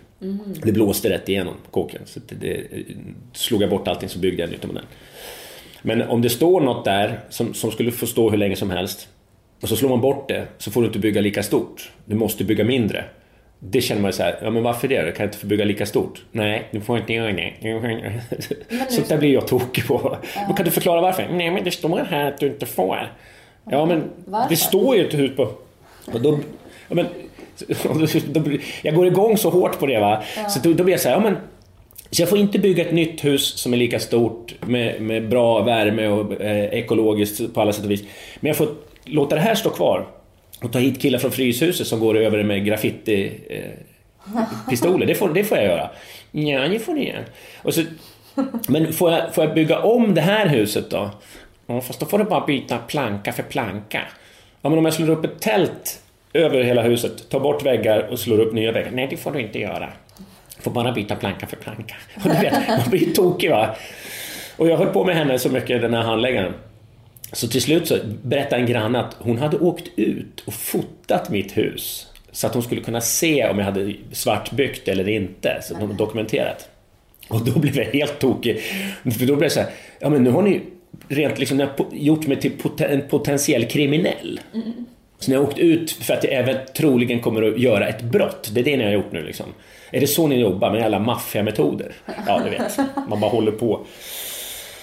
[0.63, 2.01] Det blåste rätt igenom kåken.
[2.05, 2.67] Så det, det,
[3.33, 4.85] slog jag bort allting så byggde jag om den.
[5.81, 9.07] Men om det står något där som, som skulle få stå hur länge som helst
[9.61, 11.91] och så slår man bort det så får du inte bygga lika stort.
[12.05, 13.03] Du måste bygga mindre.
[13.59, 14.95] Det känner man ju så här, ja men varför det?
[14.95, 16.25] Jag kan inte få bygga lika stort.
[16.31, 17.53] Nej, du får inte göra det.
[18.89, 20.17] Sånt där blir jag tokig på.
[20.47, 21.27] Men kan du förklara varför?
[21.31, 23.11] Nej, men det står här att du inte får.
[23.69, 24.49] Ja, men Varför?
[24.49, 25.43] det står ju ett hus på...
[26.13, 26.39] Och då,
[26.87, 27.05] ja, men,
[28.81, 30.23] jag går igång så hårt på det va.
[30.49, 31.37] Så då, då blir jag så här, ja men
[32.11, 35.61] så jag får inte bygga ett nytt hus som är lika stort med, med bra
[35.61, 38.03] värme och eh, ekologiskt på alla sätt och vis.
[38.39, 38.67] Men jag får
[39.05, 40.07] låta det här stå kvar
[40.61, 44.39] och ta hit killar från Fryshuset som går över med graffiti eh,
[44.69, 45.05] pistoler.
[45.05, 45.89] Det får, det får jag göra.
[46.31, 47.23] Ja, det får ni göra.
[47.61, 47.81] Och så,
[48.67, 51.09] men får jag, får jag bygga om det här huset då?
[51.67, 54.01] Ja, fast då får du bara byta planka för planka.
[54.61, 56.01] Ja, men om jag slår upp ett tält
[56.33, 58.91] över hela huset, tar bort väggar och slår upp nya väggar.
[58.91, 59.89] Nej, det får du inte göra.
[60.55, 61.95] Du Får bara byta planka för planka.
[62.15, 63.75] Och du vet, man blir ju tokig va.
[64.57, 66.53] Och jag höll på med henne så mycket, den här handläggaren.
[67.31, 71.57] Så till slut så berättade en granne att hon hade åkt ut och fotat mitt
[71.57, 72.07] hus.
[72.31, 75.59] Så att hon skulle kunna se om jag hade svartbyggt eller inte.
[75.61, 76.69] Så hon dokumenterat.
[77.27, 78.61] Och då blev jag helt tokig.
[79.03, 80.61] För då blev det så här, ja men nu har ni
[81.07, 84.39] rent liksom, gjort mig till en potentiell kriminell.
[84.53, 84.85] Mm.
[85.19, 88.49] Så ni har åkt ut för att jag även troligen kommer att göra ett brott.
[88.53, 89.45] Det är det ni har gjort nu liksom.
[89.91, 91.93] Är det så ni jobbar med alla maffiametoder?
[92.27, 92.77] Ja, du vet.
[93.09, 93.85] Man bara håller på.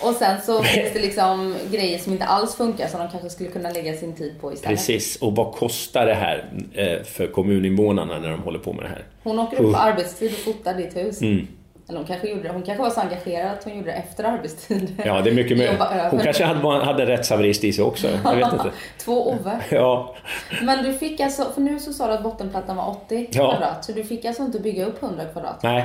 [0.03, 3.51] Och sen så finns det liksom grejer som inte alls funkar som de kanske skulle
[3.51, 4.79] kunna lägga sin tid på istället.
[4.79, 8.89] Precis, och vad kostar det här eh, för kommuninvånarna när de håller på med det
[8.89, 9.05] här?
[9.23, 11.23] Hon åker upp på arbetstid och fotar ditt hus.
[11.23, 11.47] Mm.
[11.89, 12.49] Eller hon kanske gjorde det.
[12.49, 15.03] Hon kanske var så engagerad att hon gjorde det efter arbetstid.
[15.05, 16.11] Ja, det är mycket över.
[16.11, 18.71] Hon kanske hade, hade rättshaverist i sig också, jag vet inte.
[18.99, 19.61] Två Ove.
[19.71, 20.15] Ja,
[20.63, 23.51] Men du fick alltså, för nu så sa du att bottenplattan var 80 Ja.
[23.51, 23.85] kvadrat.
[23.85, 25.63] Så du fick alltså inte bygga upp 100 kvadrat?
[25.63, 25.85] nej.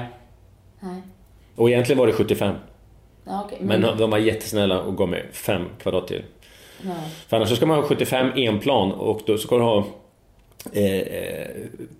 [0.79, 1.01] Nej.
[1.55, 2.55] Och egentligen var det 75.
[3.25, 3.57] Ja, okej.
[3.61, 6.23] Men de var jättesnälla och gav mig 5 kvadrat till.
[6.81, 6.91] ja.
[7.27, 9.83] För annars så ska man ha 75 enplan och då ska du ha
[10.73, 11.47] eh, eh,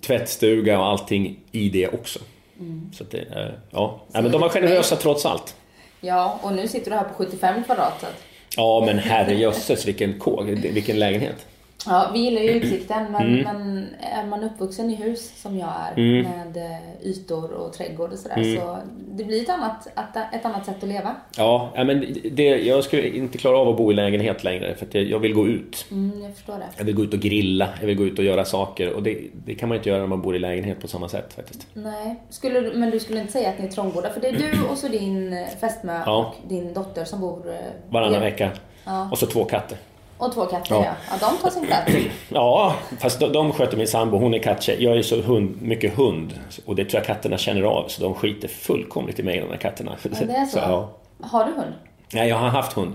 [0.08, 2.20] tvättstuga och allting i det också.
[2.60, 2.92] Mm.
[2.94, 3.26] Så det,
[3.72, 4.02] ja.
[4.12, 5.56] ja, men de var generösa trots allt.
[6.02, 7.94] ja, och nu sitter du här på 75 kvadrat.
[8.00, 8.08] Så
[8.56, 11.46] Ja, men herrejösses vilken kåk, vilken lägenhet.
[11.86, 13.44] Ja, vi gillar ju utsikten, men, Mm.
[13.44, 16.22] men är man uppvuxen i hus som jag är Mm.
[16.32, 18.78] med eh, ytor och trädgård och sådär så
[19.12, 19.88] det blir ett annat,
[20.34, 21.16] ett, annat sätt att leva.
[21.38, 25.20] Ja, men det, jag skulle inte klara av att bo i lägenhet längre för jag,
[25.20, 25.86] vill gå ut.
[25.92, 26.66] Mm, jag förstår det.
[26.78, 29.18] Jag vill gå ut och grilla, jag vill gå ut och göra saker och det,
[29.46, 31.68] det kan man inte göra när man bor i lägenhet på samma sätt faktiskt.
[31.74, 34.10] Nej, skulle, men du skulle inte säga att ni är trångbodda?
[34.10, 36.18] För det är du och så din eh, fästmö Ja.
[36.44, 37.50] och din dotter som bor...
[37.50, 37.56] eh,
[37.90, 38.52] Varannan vecka.
[38.86, 39.10] Ja.
[39.12, 39.78] Och så två katter.
[40.20, 40.86] Och två katter Ja.
[40.86, 40.92] ja.
[41.22, 41.28] ja.
[41.30, 41.92] de tar sin plats.
[42.30, 44.84] Ja, fast de, de sköter min sambo, hon är katttjej.
[44.84, 48.14] Jag är så hund, mycket hund och det tror jag katterna känner av så de
[48.14, 49.96] skiter fullkomligt i mig de här katterna.
[50.04, 50.58] Ja, det är så?
[50.58, 50.90] ja.
[51.22, 51.74] Har du hund?
[52.14, 52.94] Nej, jag har haft hund.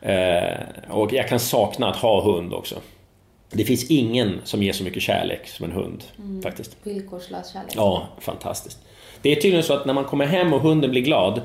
[0.00, 2.74] Eh, och jag kan sakna att ha hund också.
[3.50, 6.42] Det finns ingen som ger så mycket kärlek som en hund Mm.
[6.42, 6.76] faktiskt.
[6.82, 7.72] Villkorslös kärlek.
[7.76, 8.78] Ja, fantastiskt.
[9.22, 11.40] Det är tydligen så att när man kommer hem och hunden blir glad,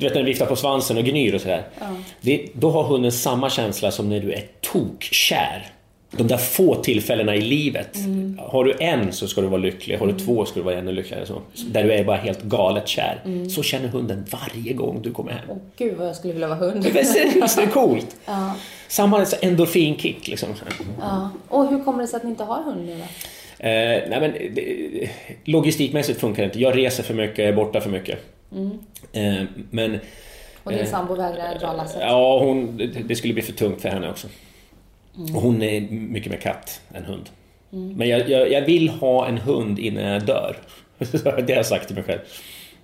[0.00, 1.62] du vet när den viftar på svansen och gnyr och sådär.
[2.20, 5.72] Det, då har hunden samma känsla som när du är tokkär.
[6.10, 7.96] De där få tillfällena i livet.
[8.38, 10.92] Har du en så ska du vara lycklig, har du två ska du vara ännu
[10.92, 11.26] lyckligare.
[11.26, 11.42] Så.
[11.66, 13.20] Där du är bara helt galet kär.
[13.48, 15.44] Så känner hunden varje gång du kommer hem.
[15.48, 16.84] Åh gud vad jag skulle vilja vara hund.
[16.94, 18.16] Visst är det coolt?
[18.26, 18.54] Ja.
[18.88, 20.48] Samma endorfinkick liksom.
[21.00, 21.30] ja.
[21.48, 23.04] Och hur kommer det sig att ni inte har hund nu då?
[23.66, 25.10] Eh, nej men, det,
[25.44, 26.60] logistikmässigt funkar det inte.
[26.60, 28.18] Jag reser för mycket, jag är borta för mycket.
[29.12, 29.98] Eh, men
[30.64, 32.00] Och din Eh, sambo vägrar dra lasset?
[32.00, 34.28] ja, hon, det, skulle bli för tungt för henne också.
[35.34, 37.30] Och hon är mycket mer katt än hund.
[37.70, 40.56] Men jag, jag, jag vill ha en hund innan jag dör.
[40.98, 42.20] det har jag sagt till mig själv.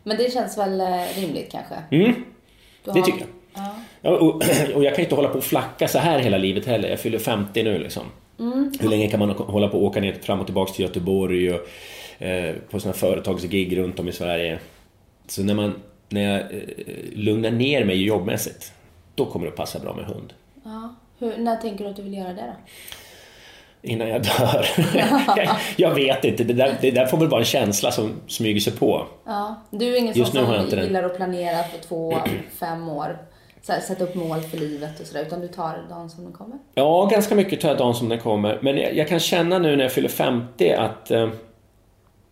[0.02, 1.74] Men det känns väl eh, rimligt kanske?
[1.90, 2.24] Mm,
[2.84, 3.28] det tycker jag.
[3.54, 3.74] Ja.
[4.02, 4.34] Ja, och,
[4.74, 6.88] och jag kan inte hålla på och flacka så här hela livet heller.
[6.88, 8.02] Jag fyller 50 nu liksom.
[8.80, 11.60] Hur länge kan man hålla på och åka ner fram och tillbaka till Göteborg och
[12.18, 14.58] eh, på sådana företagsgig runt om i Sverige.
[15.26, 15.74] Så när, man,
[16.08, 16.46] när jag eh,
[17.12, 18.72] lugnar ner mig jobbmässigt,
[19.14, 20.32] då kommer det att passa bra med hund.
[20.64, 20.94] Ja.
[21.18, 22.52] Hur, när tänker du att du vill göra det då?
[23.82, 24.66] Innan jag dör.
[25.36, 28.60] jag, jag vet inte, det där, det där får väl vara en känsla som smyger
[28.60, 29.06] sig på.
[29.24, 29.54] Ja.
[29.70, 32.18] Du är ingen Just sån som gillar att planera för två,
[32.60, 33.18] fem år.
[33.62, 35.22] Sätta upp mål för livet och sådär.
[35.22, 36.58] Utan du tar dagen som den kommer.
[36.74, 38.58] Ja, ganska mycket tar jag dagen som den kommer.
[38.62, 41.28] Men jag, jag kan känna nu när jag fyller 50 att eh,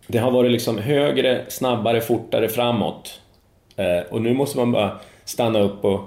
[0.06, 3.20] det har varit liksom högre, snabbare, fortare framåt.
[3.76, 6.00] Eh, och nu måste man bara stanna upp och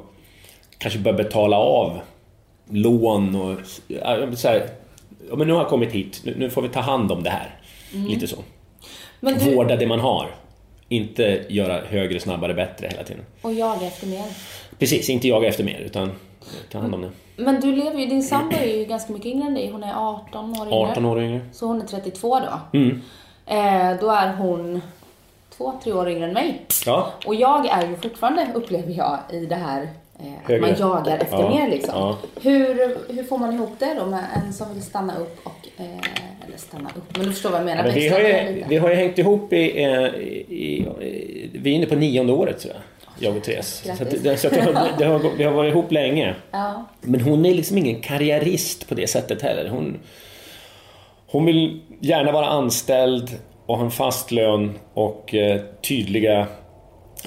[0.78, 2.00] kanske börja betala av
[2.70, 3.58] lån och
[4.38, 4.70] så här,
[5.30, 7.56] ja, men nu har jag kommit hit, nu, får vi ta hand om det här.
[7.92, 8.38] Lite så.
[9.20, 10.30] Men du, Vårda det man har.
[10.90, 13.26] Inte göra högre, snabbare, bättre hela tiden.
[13.42, 14.26] och jaga efter mer.
[14.80, 16.12] Precis, inte jaga efter mer utan
[16.72, 17.12] ta hand om det.
[17.44, 19.72] Men du lever ju, din sambo är ju ganska mycket yngre än dig.
[19.72, 20.76] Hon är 18 år yngre.
[20.76, 21.42] 18 år yngre.
[21.52, 22.78] Så hon är 32 då.
[22.80, 23.02] Mm.
[23.48, 24.82] Eh, då är hon
[25.58, 26.62] två, tre år yngre än mig.
[26.86, 29.88] Ja, Och jag är ju fortfarande, upplever jag, i det här
[30.20, 31.94] eh, att man jagar efter Ja, mer liksom.
[31.96, 32.18] ja.
[32.42, 35.86] Hur, hur får man ihop det då med en som vill stanna upp och, eh,
[36.48, 37.84] eller stanna upp, men du förstår vad jag menar.
[37.84, 41.50] men vi, har ju, vi har ju hängt ihop i, eh, i, i...
[41.54, 42.82] Vi är inne på nionde året tror jag.
[43.20, 43.82] Jag och Therese.
[43.86, 44.22] Så, att, Grattis.
[44.22, 46.36] det, så att det har, det har, vi har varit ihop länge.
[47.02, 49.70] Men hon är liksom ingen karriärist på det sättet heller.
[49.70, 50.00] Hon,
[51.28, 53.30] hon vill gärna vara anställd
[53.66, 56.48] och ha en fast lön och eh, tydliga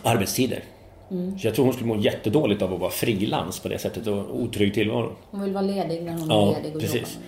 [0.03, 0.63] arbetstider.
[1.11, 1.39] Mm.
[1.39, 4.41] Så jag tror hon skulle må jättedåligt av att vara frilans på det sättet och
[4.41, 5.13] otrygg tillvaro.
[5.31, 7.19] Hon vill vara ledig när hon Ja, är ledig och precis.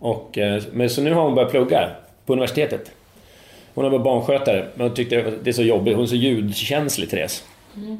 [0.00, 0.16] jobbar.
[0.16, 1.90] Och, eh, men så nu har hon börjat plugga
[2.26, 2.90] på universitetet.
[3.74, 5.94] Hon har varit barnskötare, men hon tyckte det är så jobbigt.
[5.94, 7.44] Hon är så ljudkänslig, Therese.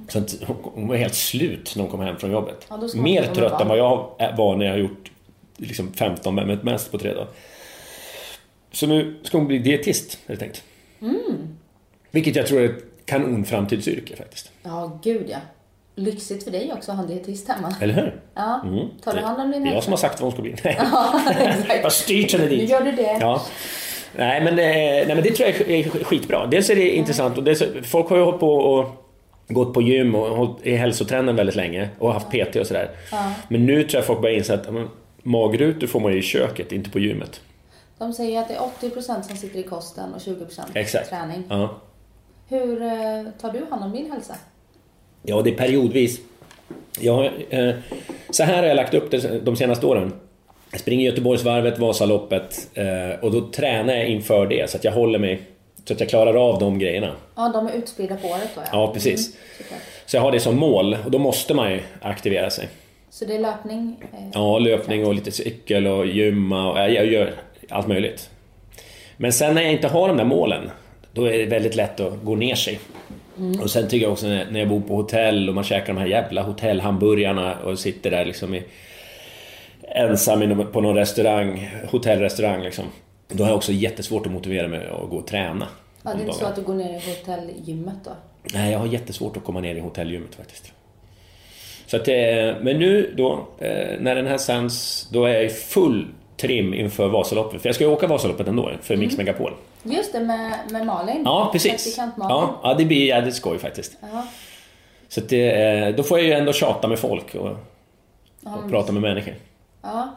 [0.09, 0.37] Så att
[0.75, 2.67] hon, var helt slut när hon kom hem från jobbet.
[2.69, 5.11] Ja, Mer trött än vad jag var när jag har gjort
[5.57, 7.27] liksom 15 men mest på tre dagar.
[8.73, 10.63] Så nu ska hon bli dietist, jag tänkt.
[11.03, 11.57] Mm.
[12.11, 14.51] Vilket jag tror är ett kanon framtidsyrke faktiskt.
[14.63, 15.39] Ja, gud ja.
[15.95, 17.75] Lyxigt för dig också att ha en dietist hemma.
[17.81, 18.21] Eller hur?
[18.35, 18.65] Ja.
[19.05, 20.55] Tar du hand om din Det är jag som har sagt vad hon ska bli.
[20.65, 20.77] Nej.
[20.79, 21.75] exakt.
[21.75, 22.71] jag har styrt henne Nu dit.
[22.71, 23.19] gör du det.
[23.21, 23.43] Ja.
[24.17, 26.47] Nej men, eh, nej men det tror jag är skitbra.
[26.47, 29.03] Dels är det intressant och dels, folk har ju hållit på och
[29.49, 32.91] gått på gym och hållit i hälsotrenden väldigt länge och haft PT och sådär.
[33.49, 34.89] Men nu tror jag folk börjar inse att ja, men,
[35.23, 37.41] magrutor får man ju i köket, inte på gymmet.
[38.03, 41.09] De säger att det är 80% som sitter i kosten och 20% Exakt.
[41.09, 41.45] träning.
[41.49, 41.81] Ja.
[42.49, 42.91] Hur eh,
[43.41, 44.37] tar du hand om din hälsa?
[45.23, 46.21] Ja, det är periodvis.
[47.01, 47.75] Jag, eh,
[48.31, 50.13] så här har jag lagt upp det de senaste åren.
[50.71, 55.19] Jag springer Göteborgsvarvet, Vasaloppet eh, och då tränar jag inför det så att jag håller
[55.19, 55.43] mig
[55.85, 57.13] så att jag klarar av de grejerna.
[57.37, 58.69] Ja, de är utspridda på året då ja.
[58.73, 59.29] Ja, precis.
[59.29, 59.81] Mm.
[60.07, 62.69] Så jag har det som mål och då måste man ju aktivera sig.
[63.11, 63.97] Så det är löpning?
[64.13, 67.35] Eh, Ja, löpning och lite cykel och gymma och jag gör
[67.73, 68.31] allt möjligt.
[69.17, 70.71] Men sen när jag inte har de där målen,
[71.13, 72.81] då är det väldigt lätt att gå ner sig.
[73.63, 76.07] Och sen tycker jag också när jag bor på hotell och man käkar de här
[76.07, 78.65] jävla hotellhamburgarna och sitter där liksom i,
[79.83, 82.85] ensam på någon restaurang, hotellrestaurang liksom.
[83.29, 85.69] Då har jag också jättesvårt att motivera mig att gå och träna.
[86.03, 88.11] ja, det är inte så att du går ner i hotellgymmet då?
[88.55, 90.73] Nej, jag har jättesvårt att komma ner i hotellgymmet faktiskt.
[91.87, 92.15] Så att, eh,
[92.61, 96.07] men nu då, eh, när den här sänds, då är jag i full
[96.43, 97.63] trim inför Vasaloppet.
[97.63, 99.53] För jag ska ju åka Vasaloppet ändå, för Mix Megapol.
[99.83, 101.23] Just det, med, med Malin.
[101.25, 101.99] Ja, precis.
[101.99, 102.13] Malin.
[102.19, 103.93] Ja, ja, det blir jävligt skoj faktiskt.
[104.01, 104.27] Ja.
[105.09, 107.51] Så det, eh, då får jag ju ändå tjata med folk och,
[108.43, 109.35] och prata med människor.
[109.83, 110.17] Ja.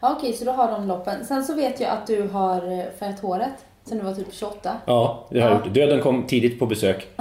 [0.00, 1.24] ja Okej, så du har de loppen.
[1.24, 4.76] Sen så vet jag att du har eh, färgat håret sen du var typ 28.
[4.86, 5.64] Ja, det har jag Ja.
[5.64, 5.74] gjort.
[5.74, 7.06] Döden kom tidigt på besök.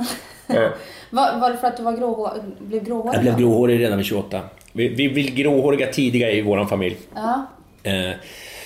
[1.14, 3.16] Var, var det för att du var gråhår, blev gråhårig?
[3.16, 3.40] Jag blev då?
[3.40, 4.42] gråhårig redan vid 28.
[4.72, 6.98] Vi, vi vill gråhåriga tidiga i vår familj.
[7.16, 7.46] Ja.
[7.84, 8.12] Eh,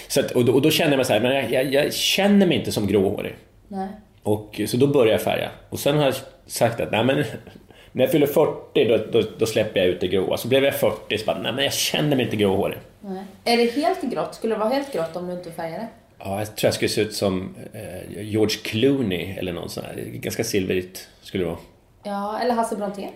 [0.07, 1.93] Så att, och, då, och då kände jag mig så här, men jag, jag, jag
[1.93, 3.35] känner mig inte som gråhårig.
[3.67, 3.87] Nej.
[4.23, 5.49] Och, så då började jag färga.
[5.69, 7.17] Och sen har jag sagt att nej, men,
[7.91, 10.37] när jag fyller 40 då, då, då släpper jag ut det gråa.
[10.37, 12.77] Så blev jag 40 så bara, nej men jag känner mig inte gråhårig.
[13.01, 13.23] Nej.
[13.43, 14.35] Är det helt grått?
[14.35, 15.87] Skulle det vara helt grått om du inte färgade?
[16.19, 20.03] Ja, jag tror jag skulle se ut som eh, George Clooney eller någon sån här.
[20.05, 21.59] Ganska silvrigt skulle det vara.
[22.03, 23.09] Ja, eller Hasse Brontén?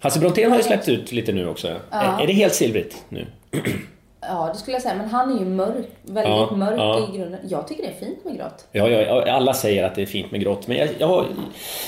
[0.00, 1.68] Hasse Brontén har ju släppt ut lite nu också.
[1.90, 2.18] Ja.
[2.18, 3.26] Är, är det helt silvrigt nu?
[4.20, 4.94] Ja, det skulle jag säga.
[4.94, 5.86] Men han är ju mörk.
[6.02, 7.08] Väldigt Ja, mörk ja.
[7.12, 7.40] i grunden.
[7.48, 8.66] Jag tycker det är fint med grått.
[8.72, 11.24] Ja, ja, alla säger att det är fint med grått, men jag, jag,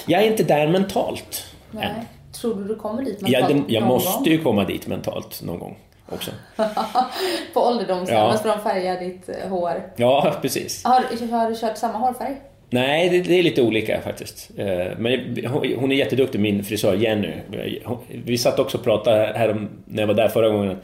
[0.06, 1.84] jag är inte där mentalt Nej.
[1.84, 1.94] än.
[2.32, 4.24] Tror du du kommer dit Jag, mentalt jag någon måste gång?
[4.28, 5.78] ju komma dit mentalt någon gång
[6.12, 6.30] också.
[7.54, 8.36] På ålderdomshemmet Ja.
[8.38, 9.82] ska de färga ditt eh, hår.
[9.96, 10.84] Ja, precis.
[10.84, 12.36] Har, har du kört samma hårfärg?
[12.70, 14.50] Nej, det, det är lite olika faktiskt.
[14.56, 14.66] Eh,
[14.98, 15.36] Men
[15.78, 17.32] hon- är jätteduktig, min frisör Jenny.
[18.24, 20.76] Vi satt också och pratade här om, när jag var där förra gången.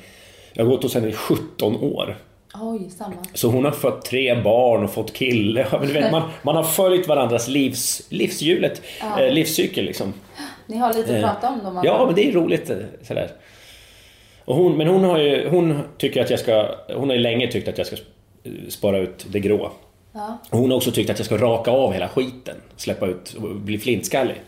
[0.58, 2.16] Jag har gått hos henne i 17 år.
[2.54, 3.14] Oj, samma.
[3.34, 5.66] Så hon har fått tre barn och fått kille.
[5.72, 8.82] Ja, men du vet, man, man har följt varandras livs, livshjulet,
[9.18, 10.14] eh, livscykel liksom.
[10.66, 11.82] Ni har lite att Eh, prata om dem.
[11.84, 13.30] Ja, men det är roligt eh, sådär.
[14.44, 17.46] Och hon, men hon har ju, hon tycker att jag ska, hon har ju länge
[17.52, 19.70] tyckt att jag ska eh, spara ut det grå.
[20.12, 20.38] Ja.
[20.50, 23.54] Och hon har också tyckt att jag ska raka av hela skiten, släppa ut och
[23.54, 24.40] bli flintskallig.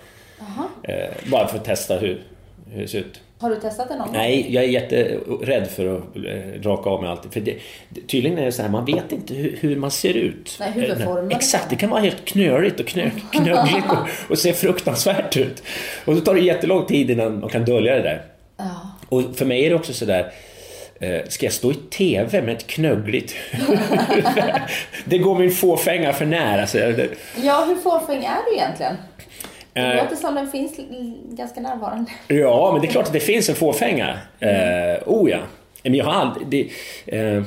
[0.83, 2.23] Eh, bara för att testa hur,
[2.71, 3.21] hur det ser ut.
[3.41, 4.17] Har du testat det någon gång?
[4.17, 7.35] Nej, jag är jätterädd för att eh, raka av mig allt.
[7.35, 7.57] För det,
[8.07, 10.57] tydligen är det så här, man vet inte hur, hur man ser ut.
[10.61, 11.31] Nej, huvudformen.
[11.31, 15.63] Eh, Exakt, det kan vara helt knörigt och knö, knöggligt och, och se fruktansvärt ut.
[16.05, 18.23] Och så tar det jättelång tid innan man kan dölja det där.
[18.57, 18.91] Ja.
[19.09, 20.33] Och för mig är det också sådär,
[21.01, 23.35] eh, ska jag stå i TV med ett knöggligt
[25.05, 26.67] Det går min fåfänga för nära.
[26.67, 27.09] Så jag, det,
[27.43, 28.97] Ja, hur fåfäng är du egentligen?
[29.73, 30.05] Det Eh.
[30.05, 30.81] låter som den finns
[31.31, 32.11] ganska närvarande.
[32.29, 34.19] Ja, men det är klart att det finns en fåfänga.
[34.41, 35.39] Eh, oh ja.
[35.83, 36.47] Men jag har aldrig...
[36.49, 36.69] Det,
[37.19, 37.43] eh,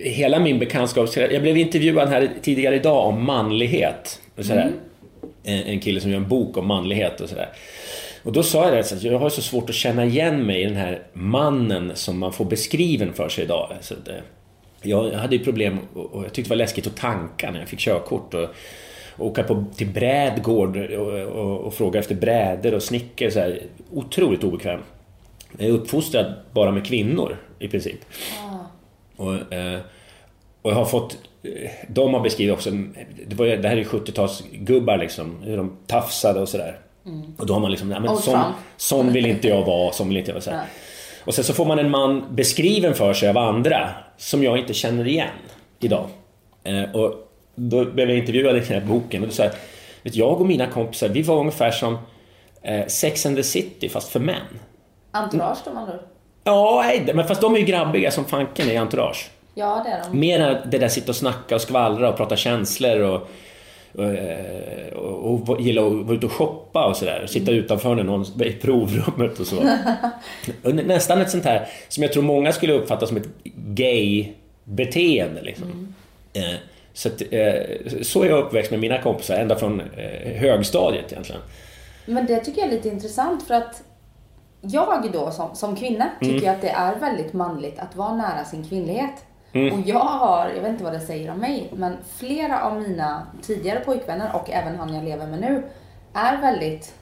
[0.00, 1.16] hela min bekantskap...
[1.16, 4.20] Jag blev intervjuad här tidigare idag om manlighet.
[4.36, 4.72] Och sådär.
[5.44, 7.48] En, en kille som gör en bok om manlighet och sådär.
[8.22, 10.64] Och då sa jag det, att jag har så svårt att känna igen mig i
[10.64, 13.72] den här mannen som man får beskriven för sig idag.
[13.80, 14.14] Så att, eh,
[14.82, 17.78] jag hade ju problem och jag tyckte det var läskigt att tanka när jag fick
[17.80, 18.34] körkort.
[18.34, 18.48] Och
[19.18, 23.30] åka på, till brädgård och, och, och fråga efter brädor och snickare.
[23.30, 24.80] Så här, otroligt obekväm.
[25.58, 28.00] Jag är uppfostrad bara med kvinnor i princip.
[29.16, 29.78] Och, eh,
[30.62, 31.16] och jag har fått...
[31.42, 32.70] eh, De har beskrivit också...
[33.26, 35.36] Det, var, det här är ju 70-talsgubbar liksom.
[35.42, 36.78] Hur de tafsade och sådär.
[37.38, 37.90] Och då har man liksom...
[37.90, 38.40] Ja, men sån,
[38.76, 40.42] sån vill inte jag vara, sån vill inte jag vara.
[40.42, 40.50] Så.
[40.50, 40.66] Nej.
[41.24, 44.74] Och sen så får man en man beskriven för sig av andra som jag inte
[44.74, 45.28] känner igen
[45.80, 46.06] idag.
[46.64, 47.29] Eh, och
[47.68, 49.52] då blev jag intervjuad i den här boken och då sa jag,
[50.02, 51.98] vet, jag och mina kompisar, vi var ungefär som
[52.62, 54.36] eh, Sex and the City fast för män.
[55.12, 55.94] Entourage de andra.
[56.44, 59.30] Ja, nej, men fast de är ju grabbiga som fanken i Entourage.
[59.54, 60.18] Ja, det är de.
[60.20, 63.28] Mer än det där sitta och snacka och skvallra och prata känslor och,
[63.94, 67.26] och, eh, och, och gilla att vara ute och shoppa och sådär.
[67.26, 69.56] Sitta utanför när någon i provrummet och så.
[70.62, 75.42] Nästan ett sånt här som jag tror många skulle uppfatta som ett gay-beteende.
[75.42, 75.94] Liksom.
[76.32, 76.54] Eh,
[76.92, 81.42] Så, att, eh, så är jag uppväxt med mina kompisar ända från eh, högstadiet egentligen.
[82.06, 83.82] Men det tycker jag är lite intressant för att
[84.60, 86.44] jag då som, som kvinna tycker Mm.
[86.44, 89.14] jag att det är väldigt manligt att vara nära sin kvinnlighet.
[89.52, 89.72] Mm.
[89.72, 93.26] Och jag har, jag vet inte vad det säger om mig, men flera av mina
[93.42, 95.62] tidigare pojkvänner och även han jag lever med nu
[96.14, 96.94] är väldigt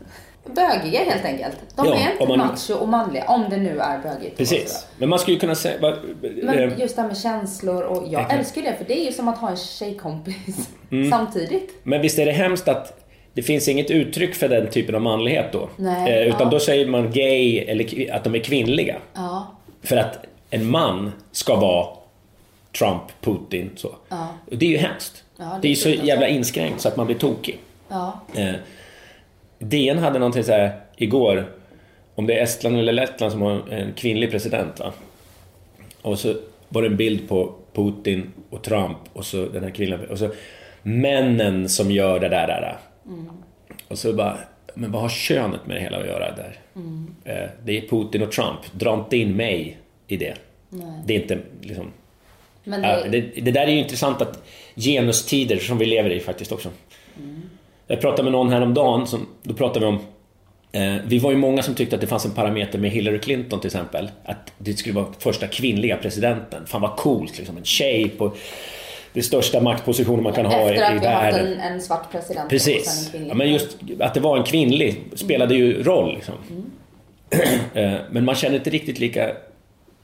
[0.45, 1.57] bögiga helt enkelt.
[1.77, 4.37] De Ja, är inte man- macho och manliga, om det nu är bögigt.
[4.37, 4.87] Precis.
[4.99, 5.95] Men man skulle ju kunna säga...
[6.43, 8.39] Men eh, just det här med känslor och jag Exakt.
[8.41, 11.11] älskar det för det är ju som att ha en tjejkompis Mm.
[11.11, 11.75] samtidigt.
[11.83, 15.53] Men visst är det hemskt att det finns inget uttryck för den typen av manlighet
[15.53, 15.69] då?
[15.77, 16.49] Nej, eh, utan ja.
[16.51, 18.97] då säger man gay eller att de är kvinnliga.
[19.15, 19.47] Ja,
[19.83, 20.19] För att
[20.51, 21.87] en man ska vara
[22.79, 23.95] Trump, Putin, så.
[24.09, 24.29] Ja.
[24.47, 25.23] Det är ju hemskt.
[25.37, 27.59] Ja, det, det är ju så jävla inskränkt så att man blir tokig.
[27.89, 28.21] ja.
[28.35, 28.51] Eh,
[29.59, 31.53] DN hade någonting så här igår,
[32.15, 34.93] om det är Estland eller Lettland som har en kvinnlig president va?
[36.03, 36.35] Och så
[36.69, 40.31] var det en bild på Putin och Trump och så den här kvinnan och så
[40.83, 42.47] männen som gör det där.
[42.47, 42.79] där.
[43.89, 44.39] Och så bara,
[44.75, 46.59] men vad har könet med det hela att göra där?
[47.25, 50.35] Eh, det är Putin och Trump, dra inte in mig i det.
[51.05, 51.93] Det är inte liksom...
[52.65, 54.43] Det, det, det där är ju intressant att
[54.77, 56.69] genustider som vi lever i faktiskt också.
[57.89, 60.01] Jag pratade med någon häromdagen, som, då pratade vi om
[60.73, 63.61] eh, vi var ju många som tyckte att det fanns en parameter med Hillary Clinton
[63.61, 64.11] till exempel.
[64.25, 66.67] Att det skulle vara första kvinnliga presidenten.
[66.67, 67.57] Fan vad coolt liksom.
[67.57, 68.33] En tjej på
[69.13, 71.53] det största maktpositionen man kan ha i, i efter att vi haft världen.
[71.53, 73.11] en, en svart president Precis.
[73.29, 76.15] Ja, men just att det var en kvinnlig spelade ju roll.
[76.15, 76.35] Liksom.
[77.75, 79.33] Eh, Men man känner inte riktigt lika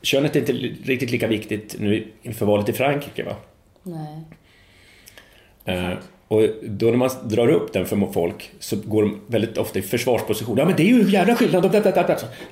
[0.02, 0.52] könet är inte
[0.90, 3.24] riktigt lika viktigt nu inför valet i Frankrike.
[3.24, 3.36] Va?
[3.82, 4.20] Nej.
[5.64, 5.92] Eh,
[6.28, 9.82] och då när man drar upp den för folk så går de väldigt ofta i
[9.82, 10.58] försvarsposition.
[10.58, 11.74] Ja men det är ju jävla skillnad.
[11.74, 11.80] Ja,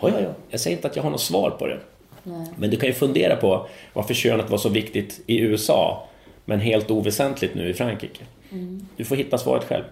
[0.01, 0.31] ja, ja.
[0.51, 1.81] Jag säger inte att jag har något svar på det.
[2.23, 2.47] Nej.
[2.57, 6.09] Men du kan ju fundera på varför könet var så viktigt i USA
[6.45, 8.25] men helt oväsentligt nu i Frankrike.
[8.53, 8.87] Mm.
[8.97, 9.85] Du får hitta svaret själv.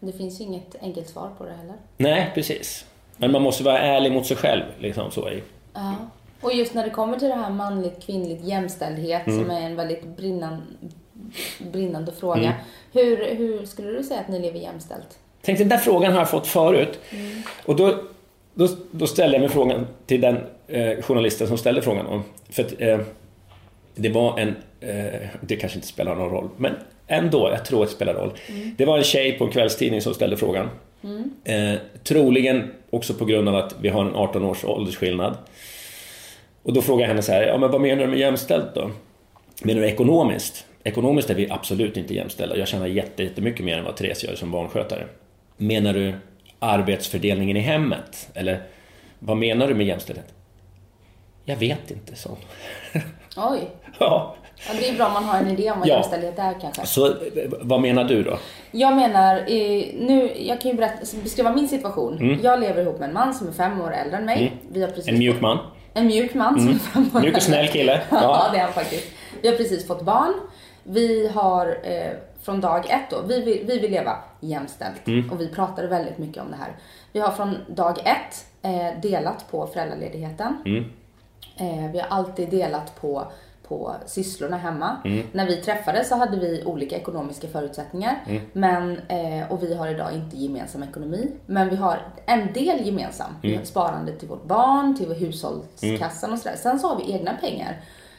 [0.00, 1.74] Det finns ju inget enkelt svar på det heller.
[1.96, 2.84] Nej, precis.
[3.16, 4.62] Men man måste vara ärlig mot sig själv.
[4.78, 5.40] Liksom, så är.
[5.74, 5.94] Ja.
[6.40, 9.40] Och just när det kommer till det här manligt, kvinnligt, jämställdhet Mm.
[9.40, 10.62] som är en väldigt brinnan,
[11.72, 12.40] brinnande fråga.
[12.40, 12.54] Mm.
[12.92, 15.18] Hur, hur skulle du säga att ni lever jämställt?
[15.42, 16.98] Tänk, den där frågan har jag fått förut.
[17.64, 17.94] Och då,
[18.54, 22.06] då, då ställde jag mig frågan till den eh, journalisten som ställde frågan.
[22.06, 22.20] Och,
[22.50, 22.98] för att, eh,
[23.94, 24.56] det var en...
[24.80, 26.74] Eh, det kanske inte spelar någon roll, men
[27.06, 28.32] ändå, jag tror att det spelar roll.
[28.76, 30.68] Det var en tjej på en kvällstidning som ställde frågan.
[31.44, 31.74] Eh,
[32.04, 35.36] troligen också på grund av att vi har en 18 års åldersskillnad.
[36.62, 38.90] Och då frågade jag henne så här, ja men vad menar du med jämställt då?
[39.62, 40.66] Menar du ekonomiskt?
[40.88, 42.56] Ekonomiskt är vi absolut inte jämställda.
[42.56, 45.06] Jag tjänar jätte- jättemycket mer än vad Therese gör som barnskötare.
[45.56, 46.14] Menar du
[46.58, 48.28] arbetsfördelningen i hemmet?
[48.34, 48.62] Eller
[49.18, 50.34] vad menar du med jämställdhet?
[51.44, 52.30] Jag vet inte, så.
[53.36, 54.36] Oj, ja,
[54.68, 55.94] ja, det är bra om man har en idé om vad Ja.
[55.94, 56.86] jämställdhet är kanske.
[56.86, 57.14] så
[57.60, 58.38] vad menar du då?
[58.70, 59.40] Jag menar,
[60.06, 62.38] nu, jag kan ju berätta, beskriva min situation.
[62.42, 64.52] Jag lever ihop med en man som är fem år äldre än mig.
[64.72, 65.14] Vi har precis Mm.
[65.14, 65.58] En mjuk man?
[65.94, 68.00] En mjuk man som är fem år Mjuk och snäll kille?
[68.10, 68.48] Ja, Ja.
[68.52, 69.06] det är han faktiskt.
[69.42, 70.34] Vi har precis fått barn.
[70.90, 72.12] Vi har eh,
[72.42, 75.30] från dag ett då, vi vill, vi vill leva jämställt Mm.
[75.30, 76.76] och vi pratade väldigt mycket om det här.
[77.12, 80.56] Vi har från dag ett eh, delat på föräldraledigheten.
[80.66, 80.84] Mm.
[81.56, 83.32] Eh, vi har alltid delat på,
[83.68, 84.96] på sysslorna hemma.
[85.04, 85.26] Mm.
[85.32, 88.24] När vi träffades så hade vi olika ekonomiska förutsättningar.
[88.26, 88.42] Mm.
[88.52, 91.30] Men, eh, och vi har idag inte gemensam ekonomi.
[91.46, 93.36] Men vi har en del gemensam.
[93.42, 93.64] Mm.
[93.64, 96.56] sparande till vårt barn, till hushållskassan och sådär.
[96.56, 97.76] Sen så har vi egna pengar.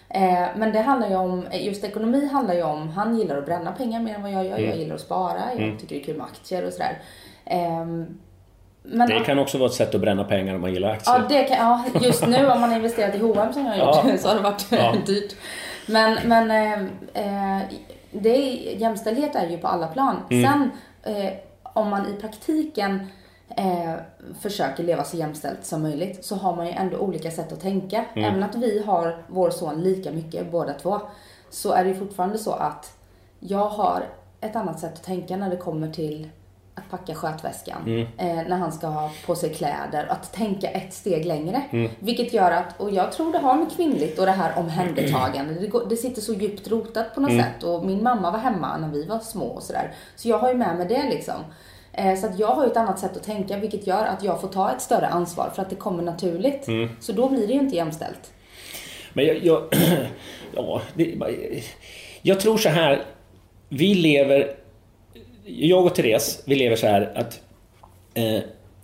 [0.09, 3.71] Eh, men det handlar ju om, just ekonomi handlar ju om, han gillar att bränna
[3.71, 4.57] pengar mer än vad jag gör.
[4.57, 4.69] Mm.
[4.69, 7.01] Jag gillar att spara, jag tycker det är kul med aktier och sådär.
[7.45, 8.19] Ehm,
[8.83, 11.25] men Det kan också vara ett sätt att bränna pengar om man gillar aktier.
[11.29, 14.11] Ja, kan, ja, just nu om man har investerat i H&M som jag har gjort
[14.11, 14.17] Ja.
[14.19, 14.95] så har det varit Ja.
[15.05, 15.35] dyrt.
[15.87, 16.73] Men, men eh,
[17.13, 17.61] eh,
[18.11, 20.15] det är, jämställdhet är ju på alla plan.
[20.29, 20.43] Mm.
[20.43, 20.71] Sen
[21.15, 21.33] eh,
[21.63, 23.07] om man i praktiken
[23.57, 23.93] eh,
[24.41, 28.05] försöker leva så jämställt som möjligt så har man ju ändå olika sätt att tänka.
[28.13, 28.29] Mm.
[28.29, 31.01] Även att vi har vår son lika mycket båda två
[31.49, 32.93] så är det ju fortfarande så att
[33.39, 34.03] jag har
[34.41, 36.29] ett annat sätt att tänka när det kommer till
[36.75, 37.81] att packa skötväskan.
[37.85, 38.07] Mm.
[38.17, 40.05] Eh, när han ska ha på sig kläder.
[40.09, 41.61] Att tänka ett steg längre.
[41.71, 41.91] Mm.
[41.99, 45.53] Vilket gör att, och jag tror det har med kvinnligt och det här omhändertagande.
[45.53, 47.43] Det, går, det sitter så djupt rotat på något Mm.
[47.43, 47.63] sätt.
[47.63, 49.93] Och min mamma var hemma när vi var små och sådär.
[50.15, 51.35] Så jag har ju med mig det liksom.
[51.99, 54.41] Eh, så att jag har ju ett annat sätt att tänka vilket gör att jag
[54.41, 56.67] får ta ett större ansvar för att det kommer naturligt.
[56.67, 56.89] Mm.
[56.99, 58.33] Så då blir det ju inte jämställt.
[59.13, 59.37] Men jag...
[59.45, 59.63] jag
[60.55, 61.15] ja, det,
[62.21, 63.03] jag tror så här.
[63.69, 64.55] Vi lever...
[65.45, 67.41] Jag och Therese, vi lever så här att
[68.13, 68.39] eh,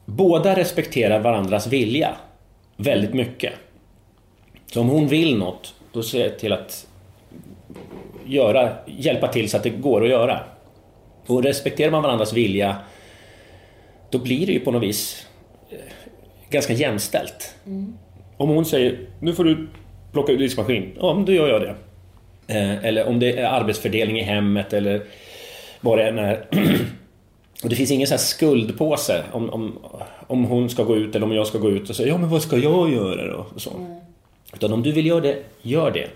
[0.05, 2.15] båda respekterar varandras vilja
[2.77, 3.53] väldigt mycket.
[4.65, 6.87] Så om hon vill något, då ser jag till att
[8.25, 10.39] göra, hjälpa till så att det går att göra.
[11.27, 12.75] Och respekterar man varandras vilja,
[14.09, 15.27] då blir det ju på något vis
[15.69, 15.77] eh,
[16.49, 17.55] ganska jämställt.
[18.37, 19.67] Om hon säger nu får du
[20.11, 21.75] plocka ut diskmaskin, ja men då gör jag det.
[22.53, 25.01] Eh, eller om det är arbetsfördelning i hemmet eller
[25.81, 26.45] vad det än är.
[27.63, 29.79] Och det finns ingen så här skuldpåse om, om,
[30.27, 32.29] om hon ska gå ut eller om jag ska gå ut och säga ja men
[32.29, 33.45] vad ska jag göra då?
[33.55, 33.97] Och så.
[34.53, 36.07] Utan om du vill göra det, gör det.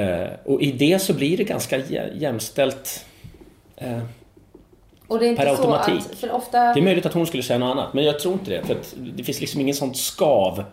[0.00, 3.04] Eh, och i det så blir det ganska jä- jämställt.
[3.76, 3.98] Eh,
[5.08, 6.00] Och det är inte Per automatik.
[6.12, 6.72] att, för ofta...
[6.72, 8.62] det är möjligt att hon skulle säga något annat, men jag tror inte det.
[8.66, 10.64] För att det finns liksom ingen sånt skav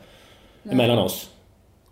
[0.63, 1.29] mellan oss.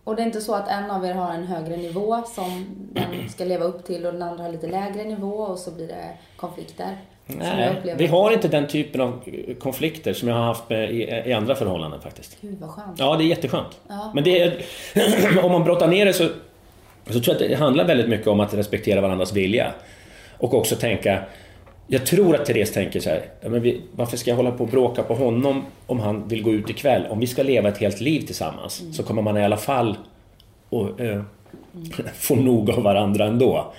[0.03, 3.29] Och det är inte så att en av er har en högre nivå som den
[3.29, 6.17] ska leva upp till och den andra har lite lägre nivå och så blir det
[6.35, 6.97] konflikter.
[7.25, 9.23] Nej, vi har inte den typen av
[9.59, 12.37] konflikter som jag har haft med, i, i andra förhållanden faktiskt.
[12.41, 12.99] Gud vad skönt.
[12.99, 13.79] Ja, det är jätteskönt.
[13.87, 14.11] Ja.
[14.15, 14.65] Men det är,
[15.43, 16.27] om man brottar ner det så,
[17.07, 19.71] så tror jag att det handlar väldigt mycket om att respektera varandras vilja.
[20.37, 21.23] Och också tänka,
[21.91, 24.63] jag tror att Therese tänker så här, ja, men vi, varför ska jag hålla på
[24.63, 27.05] och bråka på honom om han vill gå ut ikväll?
[27.09, 29.97] Om vi ska leva ett helt liv tillsammans så kommer man i alla fall
[30.71, 31.21] att eh,
[32.13, 33.73] få nog av varandra ändå.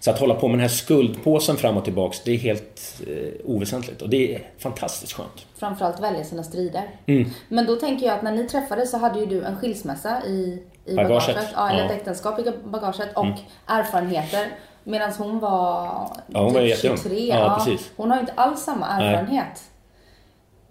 [0.00, 3.32] Så att hålla på med den här skuldpåsen fram och tillbaks, det är helt eh,
[3.44, 5.46] oväsentligt och det är fantastiskt skönt.
[5.58, 6.82] Framförallt välja sina strider.
[7.06, 7.30] Mm.
[7.48, 10.62] Men då tänker jag att när ni träffades så hade ju du en skilsmässa i,
[10.84, 11.26] i Bagaget.
[11.26, 11.50] bagaget.
[11.54, 11.84] Ja, eller Ja.
[11.84, 11.94] Mm.
[11.94, 14.46] ett äktenskap i bagaget och erfarenheter.
[14.84, 15.84] Medan hon var,
[16.26, 16.96] Ja, hon var typ jätteung.
[16.96, 17.26] 23.
[17.26, 17.90] Ja, precis.
[17.96, 19.08] Hon har inte alls samma Nej.
[19.08, 19.62] erfarenhet.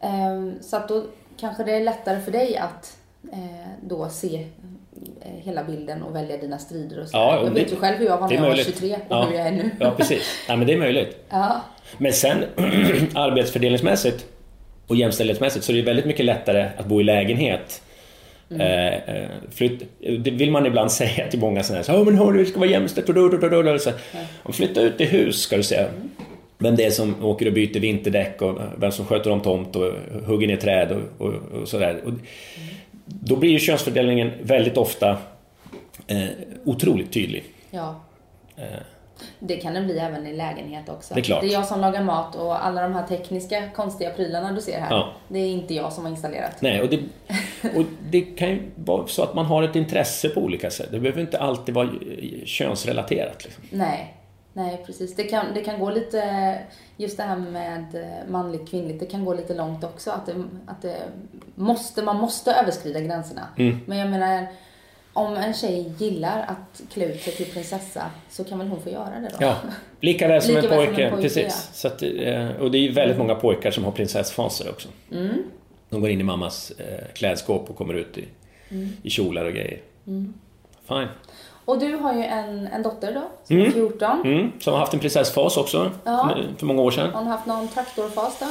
[0.02, 1.04] Ehm, så att då
[1.40, 2.98] kanske det är lättare för dig att
[3.34, 4.48] eh, då se
[5.22, 7.18] eh, hela bilden och välja dina strider och så.
[7.18, 8.66] Ja, och jag vet ju själv hur jag var när är jag var möjligt.
[8.80, 9.24] 23 och Ja.
[9.26, 9.72] hur jag är nu.
[9.80, 10.24] Ja, precis.
[10.48, 11.18] Ja, men det är möjligt.
[11.30, 11.62] Ja,
[11.98, 12.38] Men sen
[13.16, 14.26] arbetsfördelningsmässigt
[14.88, 17.82] och jämställdhetsmässigt så är det väldigt mycket lättare att bo i lägenhet.
[18.60, 19.84] Eh, eh, flytt,
[20.20, 22.60] det vill man ibland säga till många sådana här, så, "Ja, men hörru, det ska
[22.60, 23.82] vara jämställt och.
[23.82, 23.92] Så,
[24.56, 25.88] flytta ut i hus ska du säga.
[26.58, 29.94] Vem det är som åker och byter vinterdäck och vem som sköter om tomt och
[30.26, 32.02] hugger ner träd och, och, och sådär.
[32.06, 32.12] Och
[33.06, 35.18] då blir ju könsfördelningen väldigt ofta
[36.08, 36.26] eh,
[36.64, 37.44] otroligt tydlig.
[37.72, 38.02] ja.
[38.58, 38.64] Eh,
[39.40, 41.14] Det kan det bli även i lägenhet också.
[41.14, 41.42] Det är klart.
[41.42, 44.80] Det är jag som lagar mat och alla de här tekniska konstiga prylarna du ser
[44.80, 44.90] här.
[44.90, 45.14] Ja.
[45.28, 46.62] Det är inte jag som har installerat.
[46.62, 47.00] Nej, och det,
[47.76, 50.88] och det kan ju vara så att man har ett intresse på olika sätt.
[50.92, 53.44] Det behöver inte alltid vara eh, könsrelaterat.
[53.44, 53.64] Liksom.
[53.70, 54.16] Nej,
[54.54, 55.16] nej precis.
[55.16, 56.58] Det kan, det kan gå lite,
[56.98, 60.12] just det här med eh, manligt kvinnligt, det kan gå lite långt också.
[60.12, 60.98] Att, det, att det
[61.56, 63.48] måste, man måste överskrida gränserna.
[63.58, 63.80] Mm.
[63.86, 64.48] Men jag menar,
[65.14, 68.90] om en tjej gillar att klä ut sig till prinsessa så kan väl hon få
[68.90, 69.46] göra det då?
[69.46, 69.56] Ja,
[70.00, 71.70] lika väl som, Lika en, väl som pojke, en pojke, Precis.
[71.74, 74.90] Så att, eh, och det är ju väldigt många pojkar som har prinsessfaser också.
[75.12, 75.44] Mm.
[75.90, 78.26] De går in i mammas eh, klädskåp och kommer ut i,
[79.04, 79.82] i kjolar och grejer.
[80.88, 81.08] Fine.
[81.66, 84.22] Och du har ju en, en dotter då, som är 14.
[84.26, 86.36] Mm, som har haft en prinsessfas också Ja.
[86.58, 87.10] för många år sedan.
[87.14, 88.46] Har hon haft någon traktorfas då?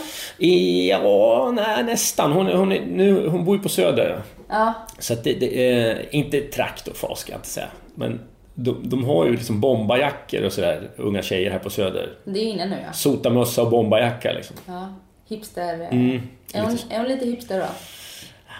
[0.47, 2.33] Ja, nej, nästan.
[2.33, 4.23] Hon, hon, är, nu, hon bor ju på Söder.
[4.49, 7.69] Ja, Så att det, det är inte traktorfas ska jag inte säga.
[7.95, 8.21] Men
[8.55, 12.09] de, de har ju liksom bombarjackor och sådär, unga tjejer här på Söder.
[12.25, 12.93] det är inne nu ja.
[12.93, 14.57] Sotarmössa och bombarjacka liksom.
[14.67, 14.89] ja.
[15.29, 15.81] Hipster.
[15.81, 15.93] eh.
[15.93, 16.21] Mm,
[16.55, 17.67] är, hon, lite- är hon lite hipster då?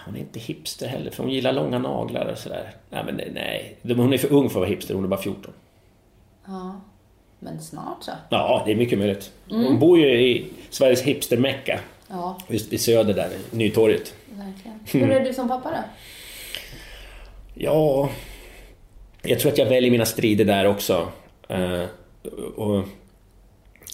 [0.05, 2.71] Hon är inte hipster heller, för hon gillar långa naglar och sådär.
[2.89, 3.75] Nej, men nej.
[3.95, 5.53] Hon är för ung för att vara hipster, hon är bara 14.
[6.45, 6.81] Ja.
[7.39, 8.11] Men snart så.
[8.29, 9.31] Ja, det är mycket möjligt.
[9.49, 11.79] Hon bor ju i Sveriges hipstermecka.
[12.07, 14.13] Ja, Just vid Söder där, Nytorget.
[14.31, 14.79] verkligen.
[15.09, 15.77] Hur är du som pappa då?
[17.53, 18.09] Ja,
[19.21, 21.07] jag tror att jag väljer mina strider där också.
[21.47, 21.83] Eh,
[22.55, 22.83] och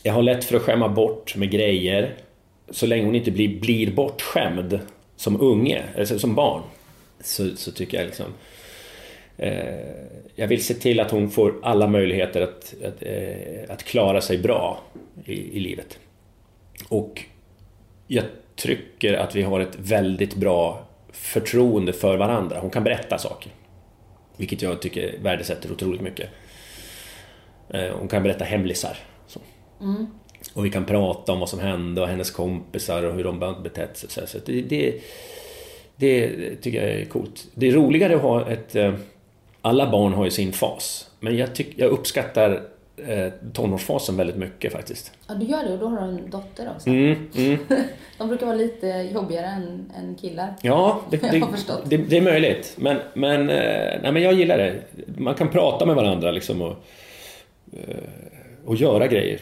[0.04, 2.14] jag har lätt för att skämma bort med grejer
[2.70, 4.80] så länge hon inte blir, blir bortskämd
[5.18, 6.62] som unge, eller som barn.
[7.20, 8.26] Så, så tycker jag liksom...
[9.38, 9.76] Eh,
[10.36, 14.38] jag vill se till att hon får alla möjligheter att, att, eh, att klara sig
[14.38, 14.80] bra
[15.26, 16.00] i, i livet.
[16.90, 17.24] Och
[18.08, 18.24] jag
[18.56, 22.60] tycker att vi har ett väldigt bra förtroende för varandra.
[22.60, 23.52] Hon kan berätta saker.
[24.38, 26.30] Vilket jag tycker värdesätter otroligt mycket.
[27.70, 28.98] Eh, Hon kan berätta hemlisar.
[29.28, 29.40] Så.
[29.82, 30.08] Mm.
[30.54, 33.98] Och vi kan prata om vad som hände och hennes kompisar och hur de betett
[33.98, 34.28] sig.
[34.28, 35.02] Så det, det,
[35.96, 36.32] det
[36.62, 37.48] tycker jag är coolt.
[37.54, 38.76] Det är roligare att ha ett...
[38.76, 38.94] eh,
[39.62, 41.10] Alla barn har ju sin fas.
[41.20, 42.62] Men jag, tyck, jag uppskattar
[43.08, 45.12] eh, tonårsfasen väldigt mycket faktiskt.
[45.28, 46.90] Ja, du gör det och då har du en dotter också.
[46.90, 47.58] Mm, mm.
[48.18, 50.54] De brukar vara lite jobbigare än, än killar.
[50.62, 51.32] Ja, det, Jag
[51.90, 52.74] det, det, det är möjligt.
[52.78, 54.76] Men, men, eh, nej, men jag gillar det.
[55.18, 56.76] Man kan prata med varandra liksom och,
[58.66, 59.40] och göra grejer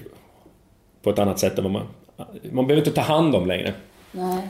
[1.06, 1.88] på ett annat sätt än vad man...
[2.52, 3.74] Man behöver inte ta hand om längre.
[4.12, 4.48] Nej.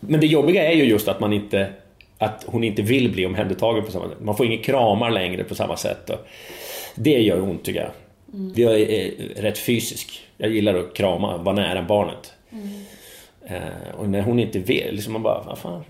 [0.00, 1.72] Men det jobbiga är ju just att man inte
[2.18, 4.20] att hon inte vill bli omhändertagen på samma sätt.
[4.20, 6.10] Man får inga kramar längre på samma sätt.
[6.10, 6.26] Och
[6.94, 7.90] det gör ont tycker jag.
[8.54, 10.20] Jag är är rätt fysisk.
[10.36, 12.32] Jag gillar att krama, vara nära barnet.
[13.46, 15.84] Eh, och när hon inte vill, liksom man bara, vad fan.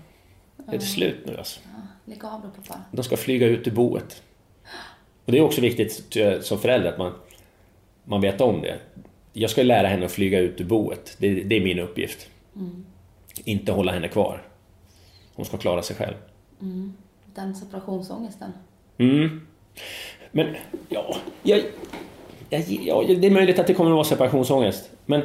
[0.67, 1.59] Är det slut nu alltså?
[2.05, 2.79] Lägg av då pappa.
[2.91, 4.23] De ska flyga ut ur boet.
[5.25, 7.13] Och det är också viktigt som förälder att man,
[8.03, 8.79] man vet om det.
[9.33, 11.15] Jag ska lära henne att flyga ut ur boet.
[11.17, 12.27] Det, det är min uppgift.
[13.43, 14.41] Inte hålla henne kvar.
[15.35, 16.13] Hon ska klara sig själv.
[17.35, 18.51] Den separationsångesten.
[18.97, 19.47] Mm.
[20.31, 20.55] Men,
[20.89, 21.61] ja, jag,
[22.49, 24.89] jag, ja, det är möjligt att det kommer att vara separationsångest.
[25.05, 25.21] Men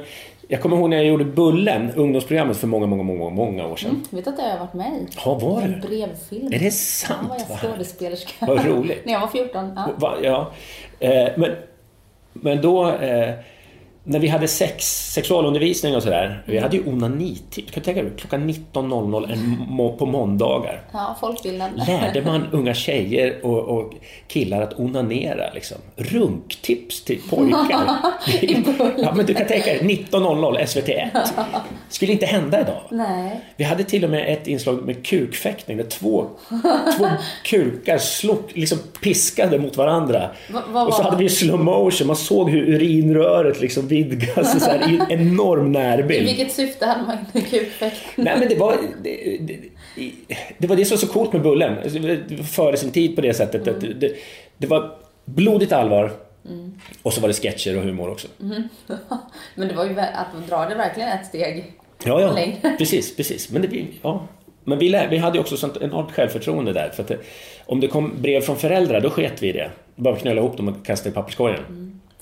[0.49, 4.03] jag kommer ihåg när jag gjorde Bullen, ungdomsprogrammet för många, många, många, många år sedan.
[4.11, 5.07] Vet att det har jag varit med i?
[5.25, 5.89] Ja, var En du?
[5.89, 6.47] brevfilm.
[6.47, 7.29] Är det Ja, sant?
[7.29, 8.47] var jag skådespelerska.
[8.47, 9.01] Vad roligt.
[9.05, 9.73] När jag var 14.
[9.77, 9.91] Ja.
[9.97, 10.53] Va, ja.
[11.01, 11.51] Eh, men,
[12.33, 13.35] men då, eh,
[14.07, 16.43] när vi hade sex, sexualundervisning och sådär.
[16.47, 17.71] Vi hade ju onanitid.
[17.71, 20.81] Kan du tänka dig, klockan 19.00 en må- på måndagar.
[20.93, 21.71] ja, folkbilden.
[21.87, 23.93] Lärde man unga tjejer och, och
[24.29, 25.77] killar att onanera liksom.
[25.97, 27.87] Runktips till pojkar.
[28.97, 29.81] ja, men du kan tänka dig,
[30.11, 31.09] 19.00 SVT1.
[31.89, 32.81] Skulle inte hända idag.
[32.91, 33.41] Nej.
[33.57, 36.27] Vi hade till och med ett inslag med kukfäktning där två,
[36.99, 37.07] två
[37.45, 40.31] kukar slog, liksom piskade mot varandra.
[40.53, 44.71] Va- vad och så hade vi slow motion, man såg hur urinröret liksom vidgas så
[44.71, 46.27] här, i en enorm I närbild.
[46.27, 48.25] vilket syfte hade man inte kukfäktning?
[48.25, 49.59] Nej men det var det, det,
[50.59, 51.79] det var det som var så coolt med Bullen.
[51.79, 51.99] Alltså,
[52.45, 53.69] före sin tid på det sättet.
[53.69, 54.13] Att det,
[54.59, 54.91] det var
[55.25, 56.13] blodigt allvar.
[57.03, 58.29] Och så var det sketcher och humor också.
[59.55, 61.73] Men det var ju att dra det verkligen ett steg
[62.05, 62.33] Ja, ja.
[62.33, 62.57] längre.
[62.79, 63.51] Precis, precis.
[63.51, 64.27] Men det ja.
[64.65, 66.89] Men vi, lär, vi hade också sånt enormt självförtroende där.
[66.91, 67.19] För att det,
[67.67, 69.71] om det kom brev från föräldrar, då sket vi i det.
[69.97, 71.61] Bara knöla ihop dem och kasta i papperskorgen.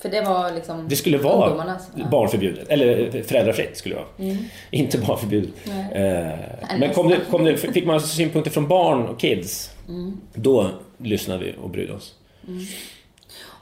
[0.03, 1.75] För det var liksom Det skulle vara
[2.11, 4.29] barnförbjudet, eller föräldrafritt skulle det vara.
[4.31, 4.45] Mm.
[4.71, 5.49] Inte barnförbjudet.
[5.67, 10.21] Eh, men kom det, kom det, fick man synpunkter från barn och kids, Mm.
[10.33, 12.15] då lyssnade vi och brydde oss.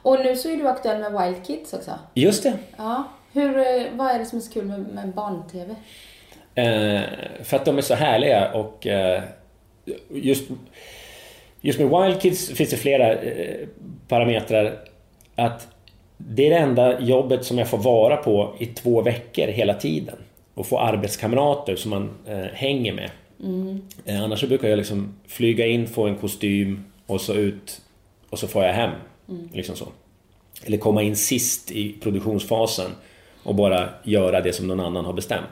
[0.02, 1.90] Och nu så är du aktuell med Wild Kids också.
[2.14, 2.52] Just det.
[2.76, 3.04] Ja.
[3.32, 5.74] Hur, eh, vad är det som är så kul med, med barn-tv?
[6.54, 7.00] Eh,
[7.44, 9.22] för att de är så härliga och eh,
[10.10, 10.50] just,
[11.60, 13.68] just med Wild Kids finns det flera eh,
[14.08, 14.78] parametrar.
[15.36, 15.68] Att
[16.28, 20.16] det är det enda jobbet som jag får vara på i två veckor hela tiden.
[20.54, 23.10] Och få arbetskamrater som man eh, hänger med.
[24.04, 27.80] Eh, annars så brukar jag liksom flyga in, få en kostym och så ut
[28.30, 28.90] och så får jag hem.
[29.52, 29.88] Liksom så.
[30.64, 32.90] Eller komma in sist i produktionsfasen
[33.42, 35.50] och bara göra det som någon annan har bestämt.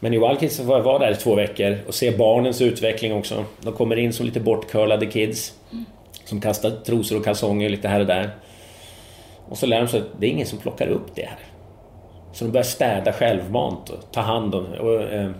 [0.00, 3.12] Men i Wildkids så får jag vara där i två veckor och se barnens utveckling
[3.14, 3.44] också.
[3.60, 5.54] De kommer in som lite bortcurlade kids.
[6.24, 8.30] Som kastar trosor och kalsonger lite här och där.
[9.50, 11.38] Och så lär de sig att det är ingen som plockar upp det här.
[12.32, 15.30] Så de börjar städa självmant och ta hand om, och, eh,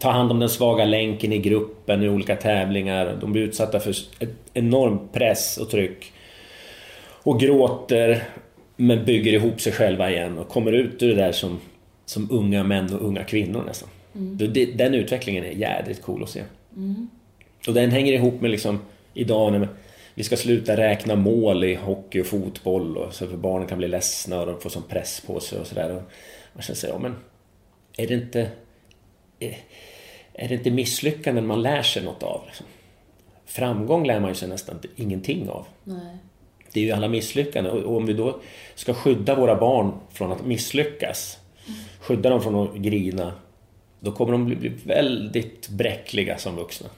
[0.00, 3.16] ta hand om den svaga länken i gruppen i olika tävlingar.
[3.20, 3.90] De blir utsatta för
[4.20, 6.12] ett enorm press och tryck.
[7.24, 8.22] Och gråter,
[8.76, 11.60] men bygger ihop sig själva igen och kommer ut ur det där som,
[12.06, 13.88] som unga män och unga kvinnor nästan.
[14.12, 16.42] Det- det- Den utvecklingen är jädrigt cool att se.
[17.68, 18.78] Och den hänger ihop med liksom
[19.14, 19.68] idag när
[20.14, 23.88] vi ska sluta räkna mål i hockey och fotboll och så för barnen kan bli
[23.88, 26.02] ledsna och de får sån press på sig och sådär.
[26.52, 27.16] Man känner sig, ja men
[27.96, 28.50] är det inte
[29.38, 29.58] är,
[30.32, 32.42] är det inte misslyckanden man lär sig något av?
[32.46, 32.66] Liksom?
[33.46, 35.66] Framgång lär man ju sig nästan ingenting av.
[35.84, 36.16] Nej.
[36.72, 38.40] Det är ju alla misslyckanden och om vi då
[38.74, 41.38] ska skydda våra barn från att misslyckas,
[42.00, 43.32] skydda dem från att grina,
[44.00, 46.88] då kommer de bli- bli väldigt bräckliga som vuxna.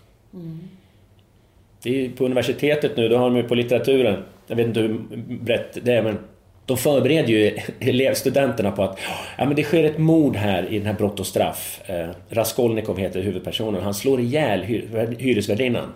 [1.85, 4.81] Det är ju på universitetet nu, då har de ju på litteraturen, jag vet inte
[4.81, 5.01] hur
[5.41, 6.19] brett det är, men
[6.67, 8.99] de förbereder ju elevstudenterna på att
[9.39, 11.81] ja, men det sker ett mord här i den här Brott och straff.
[11.87, 13.83] Eh, Raskolnikov heter huvudpersonen.
[13.83, 15.93] Han slår ihjäl hy- hyresvärdinnan.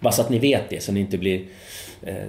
[0.00, 1.40] Bara så att ni vet det, så ni inte blir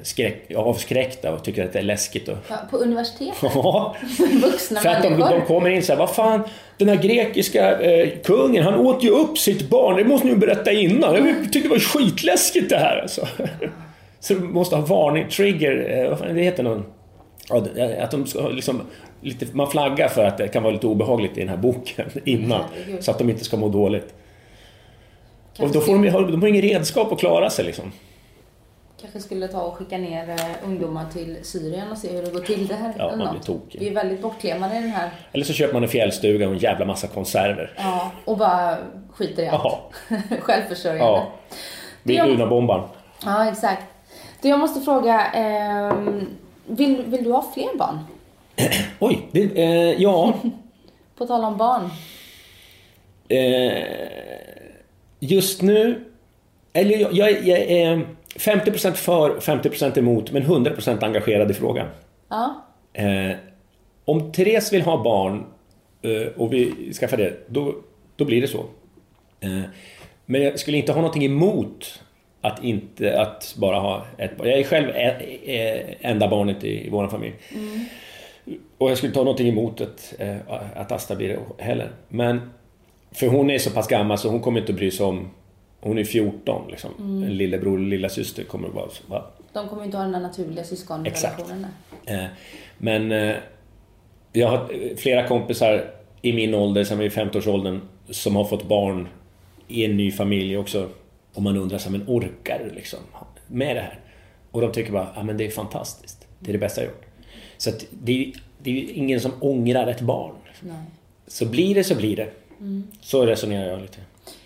[0.01, 2.27] skräck, avskräckta och tycker att det är läskigt.
[2.27, 2.37] Och...
[2.49, 3.35] Ja, på universitetet?
[3.53, 3.95] Ja,
[4.43, 6.41] Vuxna för att de, de kommer in så här, vad fan,
[6.77, 10.39] den här grekiska eh, kungen, han åt ju upp sitt barn, det måste ni ju
[10.39, 11.15] berätta innan.
[11.15, 13.27] Jag tyckte det var skitläskigt det här alltså.
[14.19, 16.85] Så du måste ha varning, trigger, eh, vad fan det heter någon...
[17.75, 18.81] Det- att de ska liksom,
[19.21, 22.61] lite, man flaggar för att det kan vara lite obehagligt i den här boken innan.
[22.75, 23.03] Herregud.
[23.03, 24.13] Så att de inte ska må dåligt.
[25.59, 27.91] Och då får de, de har inget redskap att klara sig liksom.
[29.01, 30.35] Kanske skulle ta och skicka ner eh,
[30.67, 32.93] ungdomar till Syrien och se hur det går till där.
[32.97, 33.79] Ja, eller man blir tokig.
[33.79, 35.09] Vi är väldigt bortklemade i den här.
[35.31, 37.73] Eller så köper man en fjällstuga och en jävla massa konserver.
[37.77, 38.77] Ja, och bara
[39.13, 39.63] skiter i allt.
[40.09, 41.03] Ja, Självförsörjande.
[41.05, 41.31] ja.
[42.03, 42.83] Blir Det- Unabombaren.
[43.25, 43.83] Ja, exakt.
[44.41, 46.27] Du, jag måste fråga, ehm,
[46.67, 47.99] vill, vill du ha fler barn?
[48.99, 50.33] Oj, det, eh, ja.
[51.17, 51.89] På tal om barn.
[53.27, 53.83] Eh,
[55.19, 56.05] just nu...
[56.73, 61.87] Eller jag, jag, jag är 50% för, 50% emot, men 100% engagerad i frågan.
[62.29, 62.65] Ja,
[62.95, 63.35] Eh,
[64.05, 65.45] om Therese vill ha barn
[66.01, 67.75] eh, och vi skaffar det, då,
[68.15, 68.65] då blir det så.
[69.39, 69.61] Eh,
[70.25, 71.99] men jag skulle inte ha någonting emot
[72.41, 74.47] att inte att bara ha ett barn.
[74.49, 74.91] Jag är själv
[76.01, 77.33] enda barnet i, i vår familj.
[78.77, 80.37] Och jag skulle inte ha någonting emot att, eh,
[80.75, 81.91] att Asta blir det heller.
[82.07, 82.51] Men
[83.11, 85.29] för hon är så pass gammal så hon kommer inte att bry sig om
[85.85, 86.91] hon är 14 liksom.
[86.99, 89.25] En lillebror och lilla syster kommer att vara va?
[89.53, 91.65] de kommer inte ha den där naturliga syskonrelationen.
[92.05, 92.25] Eh,
[92.77, 93.35] Men eh,
[94.33, 99.07] jag har flera kompisar i min ålder, som är i 50-årsåldern, som har fått barn
[99.67, 100.89] i en ny familj också.
[101.33, 102.99] Och man undrar så men orkar du liksom
[103.47, 103.99] med det här?
[104.51, 106.27] Och de tycker bara, ja men det är fantastiskt.
[106.39, 107.05] Det är det bästa jag gjort.
[107.57, 110.35] Så att det, är, det är ingen som ångrar ett barn.
[110.61, 110.75] Nej.
[111.27, 112.29] Så blir det så blir det.
[113.01, 113.99] Så resonerar jag lite.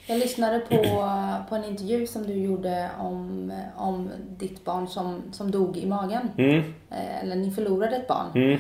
[0.10, 0.76] Jag lyssnade på,
[1.50, 6.30] på en intervju som du gjorde om, om ditt barn som, som dog i magen.
[6.38, 8.32] Mm, Eh, Eller ni förlorade ett barn.
[8.36, 8.60] mm,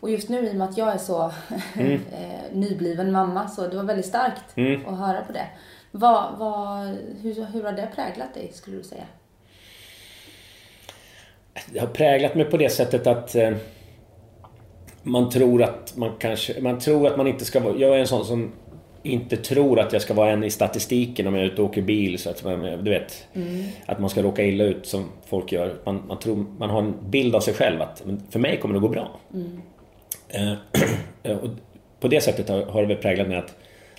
[0.00, 1.24] Och just nu i och med att jag är så
[1.76, 4.86] eh, nybliven mamma så det var väldigt starkt Mm.
[4.86, 5.46] att höra på det.
[5.90, 6.86] Vad, vad,
[7.22, 9.04] hur, hur har det präglat dig skulle du säga?
[11.72, 13.50] det har präglat mig på det sättet att eh,
[15.02, 18.06] man tror att man kanske, man tror att man inte ska vara, jag är en
[18.06, 18.52] sån som
[19.02, 21.82] inte tror att jag ska vara en i statistiken om jag är ute och åker
[21.82, 23.26] bil så att man, du vet,
[23.86, 25.76] att man ska råka illa ut som folk gör.
[25.84, 28.80] Man, man, tror, man har en bild av sig själv att för mig kommer det
[28.80, 29.20] gå bra.
[31.24, 31.48] Eh, och
[32.00, 33.56] på det sättet har, har det väl präglat mig att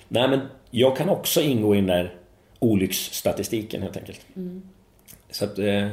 [0.08, 0.40] nej men
[0.70, 2.14] jag kan också ingå i den där
[2.58, 4.26] olycksstatistiken helt enkelt.
[5.30, 5.88] Så att, eh,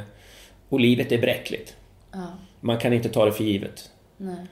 [0.68, 1.76] och livet är bräckligt.
[2.12, 2.32] Ja.
[2.60, 3.90] Man kan inte ta det för givet.
[4.16, 4.46] Nej.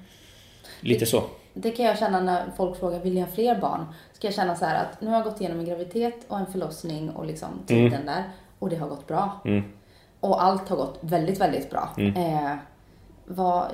[0.81, 1.25] Lite så.
[1.63, 3.87] Det kan jag känna när folk frågar, vill ni ha fler barn?
[4.13, 6.47] Ska jag känna så här att nu har jag gått igenom en graviditet och en
[6.47, 8.25] förlossning och liksom tiden där.
[8.59, 9.41] Och det har gått bra.
[9.45, 9.63] Mm.
[10.21, 11.89] Och allt har gått väldigt, väldigt bra.
[11.99, 12.55] Eh,
[13.27, 13.65] vad,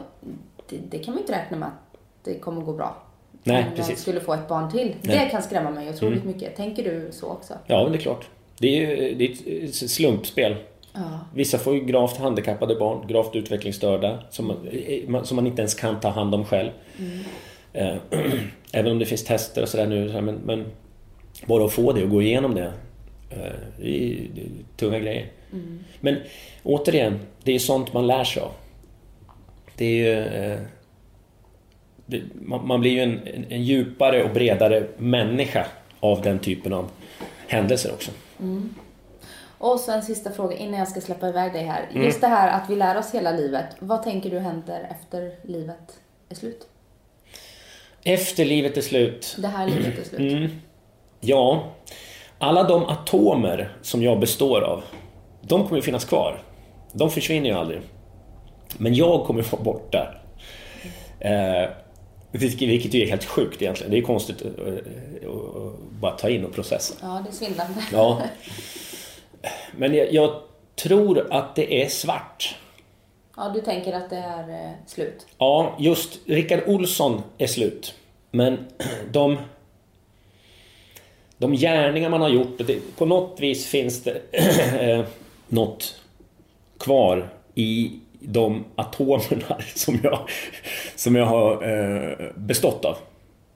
[0.68, 2.96] det, det kan man ju inte räkna med att det kommer gå bra.
[3.42, 4.00] Nej, Om jag precis.
[4.02, 4.94] skulle få ett barn till.
[5.02, 5.18] Nej.
[5.18, 6.56] Det kan skrämma mig otroligt mycket.
[6.56, 7.54] Tänker du så också?
[7.66, 8.28] Ja, men det är klart.
[8.58, 10.56] Det är ju det är ett slumpspel.
[10.92, 11.00] Ja.
[11.34, 15.62] Vissa får ju gravt handikappade barn, gravt utvecklingsstörda som man, eh, man- som man inte
[15.62, 16.70] ens kan ta hand om själv.
[16.98, 17.26] Eh,
[18.72, 20.66] Även om det finns tester och sådär nu, men, men
[21.46, 22.72] bara att få det och gå igenom det.
[23.30, 23.38] eh,
[23.78, 25.26] Det är, det är tunga grejer.
[26.00, 26.16] Men
[26.62, 28.52] återigen, det är sånt man lär sig av.
[29.76, 30.24] Det är ju...
[30.24, 30.58] eh,
[32.42, 35.66] man, blir ju en, en, djupare och bredare människa
[36.00, 36.90] av den typen av
[37.48, 38.10] händelser också.
[39.58, 41.88] Och så en sista fråga innan jag ska släppa iväg dig här.
[41.90, 42.04] Mm.
[42.04, 43.66] Just det här att vi lär oss hela livet.
[43.78, 46.66] Vad tänker du händer efter livet är slut?
[48.06, 50.32] Efter livet är slut Det här livet är slut.
[50.32, 50.50] Mm.
[51.20, 51.72] Ja,
[52.38, 54.82] alla de atomer som jag består av,
[55.42, 56.42] de kommer ju finnas kvar.
[56.92, 57.80] De försvinner ju aldrig.
[58.78, 60.14] Men jag kommer vara borta.
[61.20, 61.70] Eh,
[62.32, 63.90] vilket ju är helt sjukt egentligen.
[63.90, 64.78] Det är konstigt att, att,
[65.26, 66.94] att bara ta in och processa.
[67.00, 67.74] Ja, det är svindlande.
[67.92, 68.22] Ja.
[69.76, 70.30] Men jag, jag
[70.76, 72.54] tror att det är svart.
[73.36, 75.26] Ja, du tänker att det är eh, slut?
[75.38, 77.94] Ja, just Rickard Olsson är slut.
[78.30, 78.58] Men
[79.10, 79.36] de,
[81.38, 84.20] de gärningar man har gjort, det, på något vis finns det
[84.80, 85.04] eh,
[85.48, 86.00] något
[86.78, 90.18] kvar i de atomerna som jag,
[90.96, 92.96] som jag har eh, bestått av.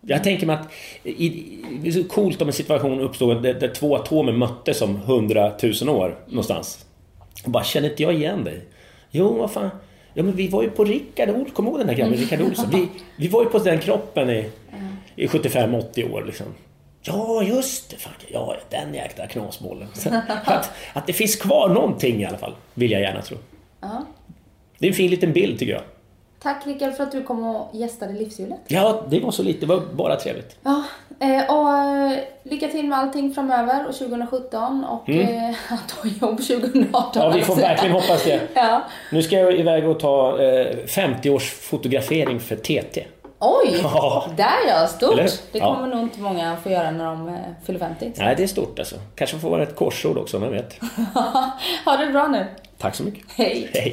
[0.01, 0.69] Jag tänker mig att
[1.07, 4.97] i, det är så coolt om en situation uppstår där, där två atomer möttes om
[4.97, 6.87] hundratusen år någonstans.
[7.45, 8.63] Och bara, känner inte jag igen dig?
[9.11, 9.71] Jo, vad fan.
[10.15, 12.41] Ja, men vi var ju på Rickard Olsson, kommer du ihåg den där grabben, Rickard
[12.41, 12.71] Olsson?
[12.73, 14.51] Vi, vi var ju på den kroppen i,
[15.17, 16.47] i 75-80 år liksom.
[17.03, 17.97] Ja, just det.
[17.97, 19.89] Fan, ja, den jäkla knasbollen.
[20.45, 23.37] Att, att det finns kvar någonting i alla fall, vill jag gärna tro.
[24.79, 25.83] Det är en fin liten bild tycker jag.
[26.43, 28.59] Tack Rickard för att du kom och gästade Livshjulet.
[28.67, 30.57] Ja, det var så lite, det var bara trevligt.
[30.63, 30.83] Ja,
[31.21, 36.37] eh, och eh, lycka till med allting framöver och 2017 och eh, att ha jobb
[36.39, 37.23] 2018.
[37.23, 37.31] Mm.
[37.31, 38.41] Ja, vi får verkligen hoppas det.
[38.55, 38.83] Ja.
[39.13, 43.07] Nu ska jag iväg och ta eh, 50-års fotografering för TT.
[43.39, 43.81] Oj!
[43.83, 44.27] Ja.
[44.37, 45.13] Där ja, stort!
[45.13, 45.31] Eller?
[45.53, 45.75] Det Ja.
[45.75, 48.13] kommer nog inte många få göra när de fyller 50.
[48.17, 48.97] Nej, det är stort alltså.
[49.15, 50.77] Kanske får vara ett korsord också, vem vet?
[51.85, 52.47] ha det bra nu.
[52.79, 53.25] Tack så mycket.
[53.37, 53.71] Hej!
[53.75, 53.93] Hej.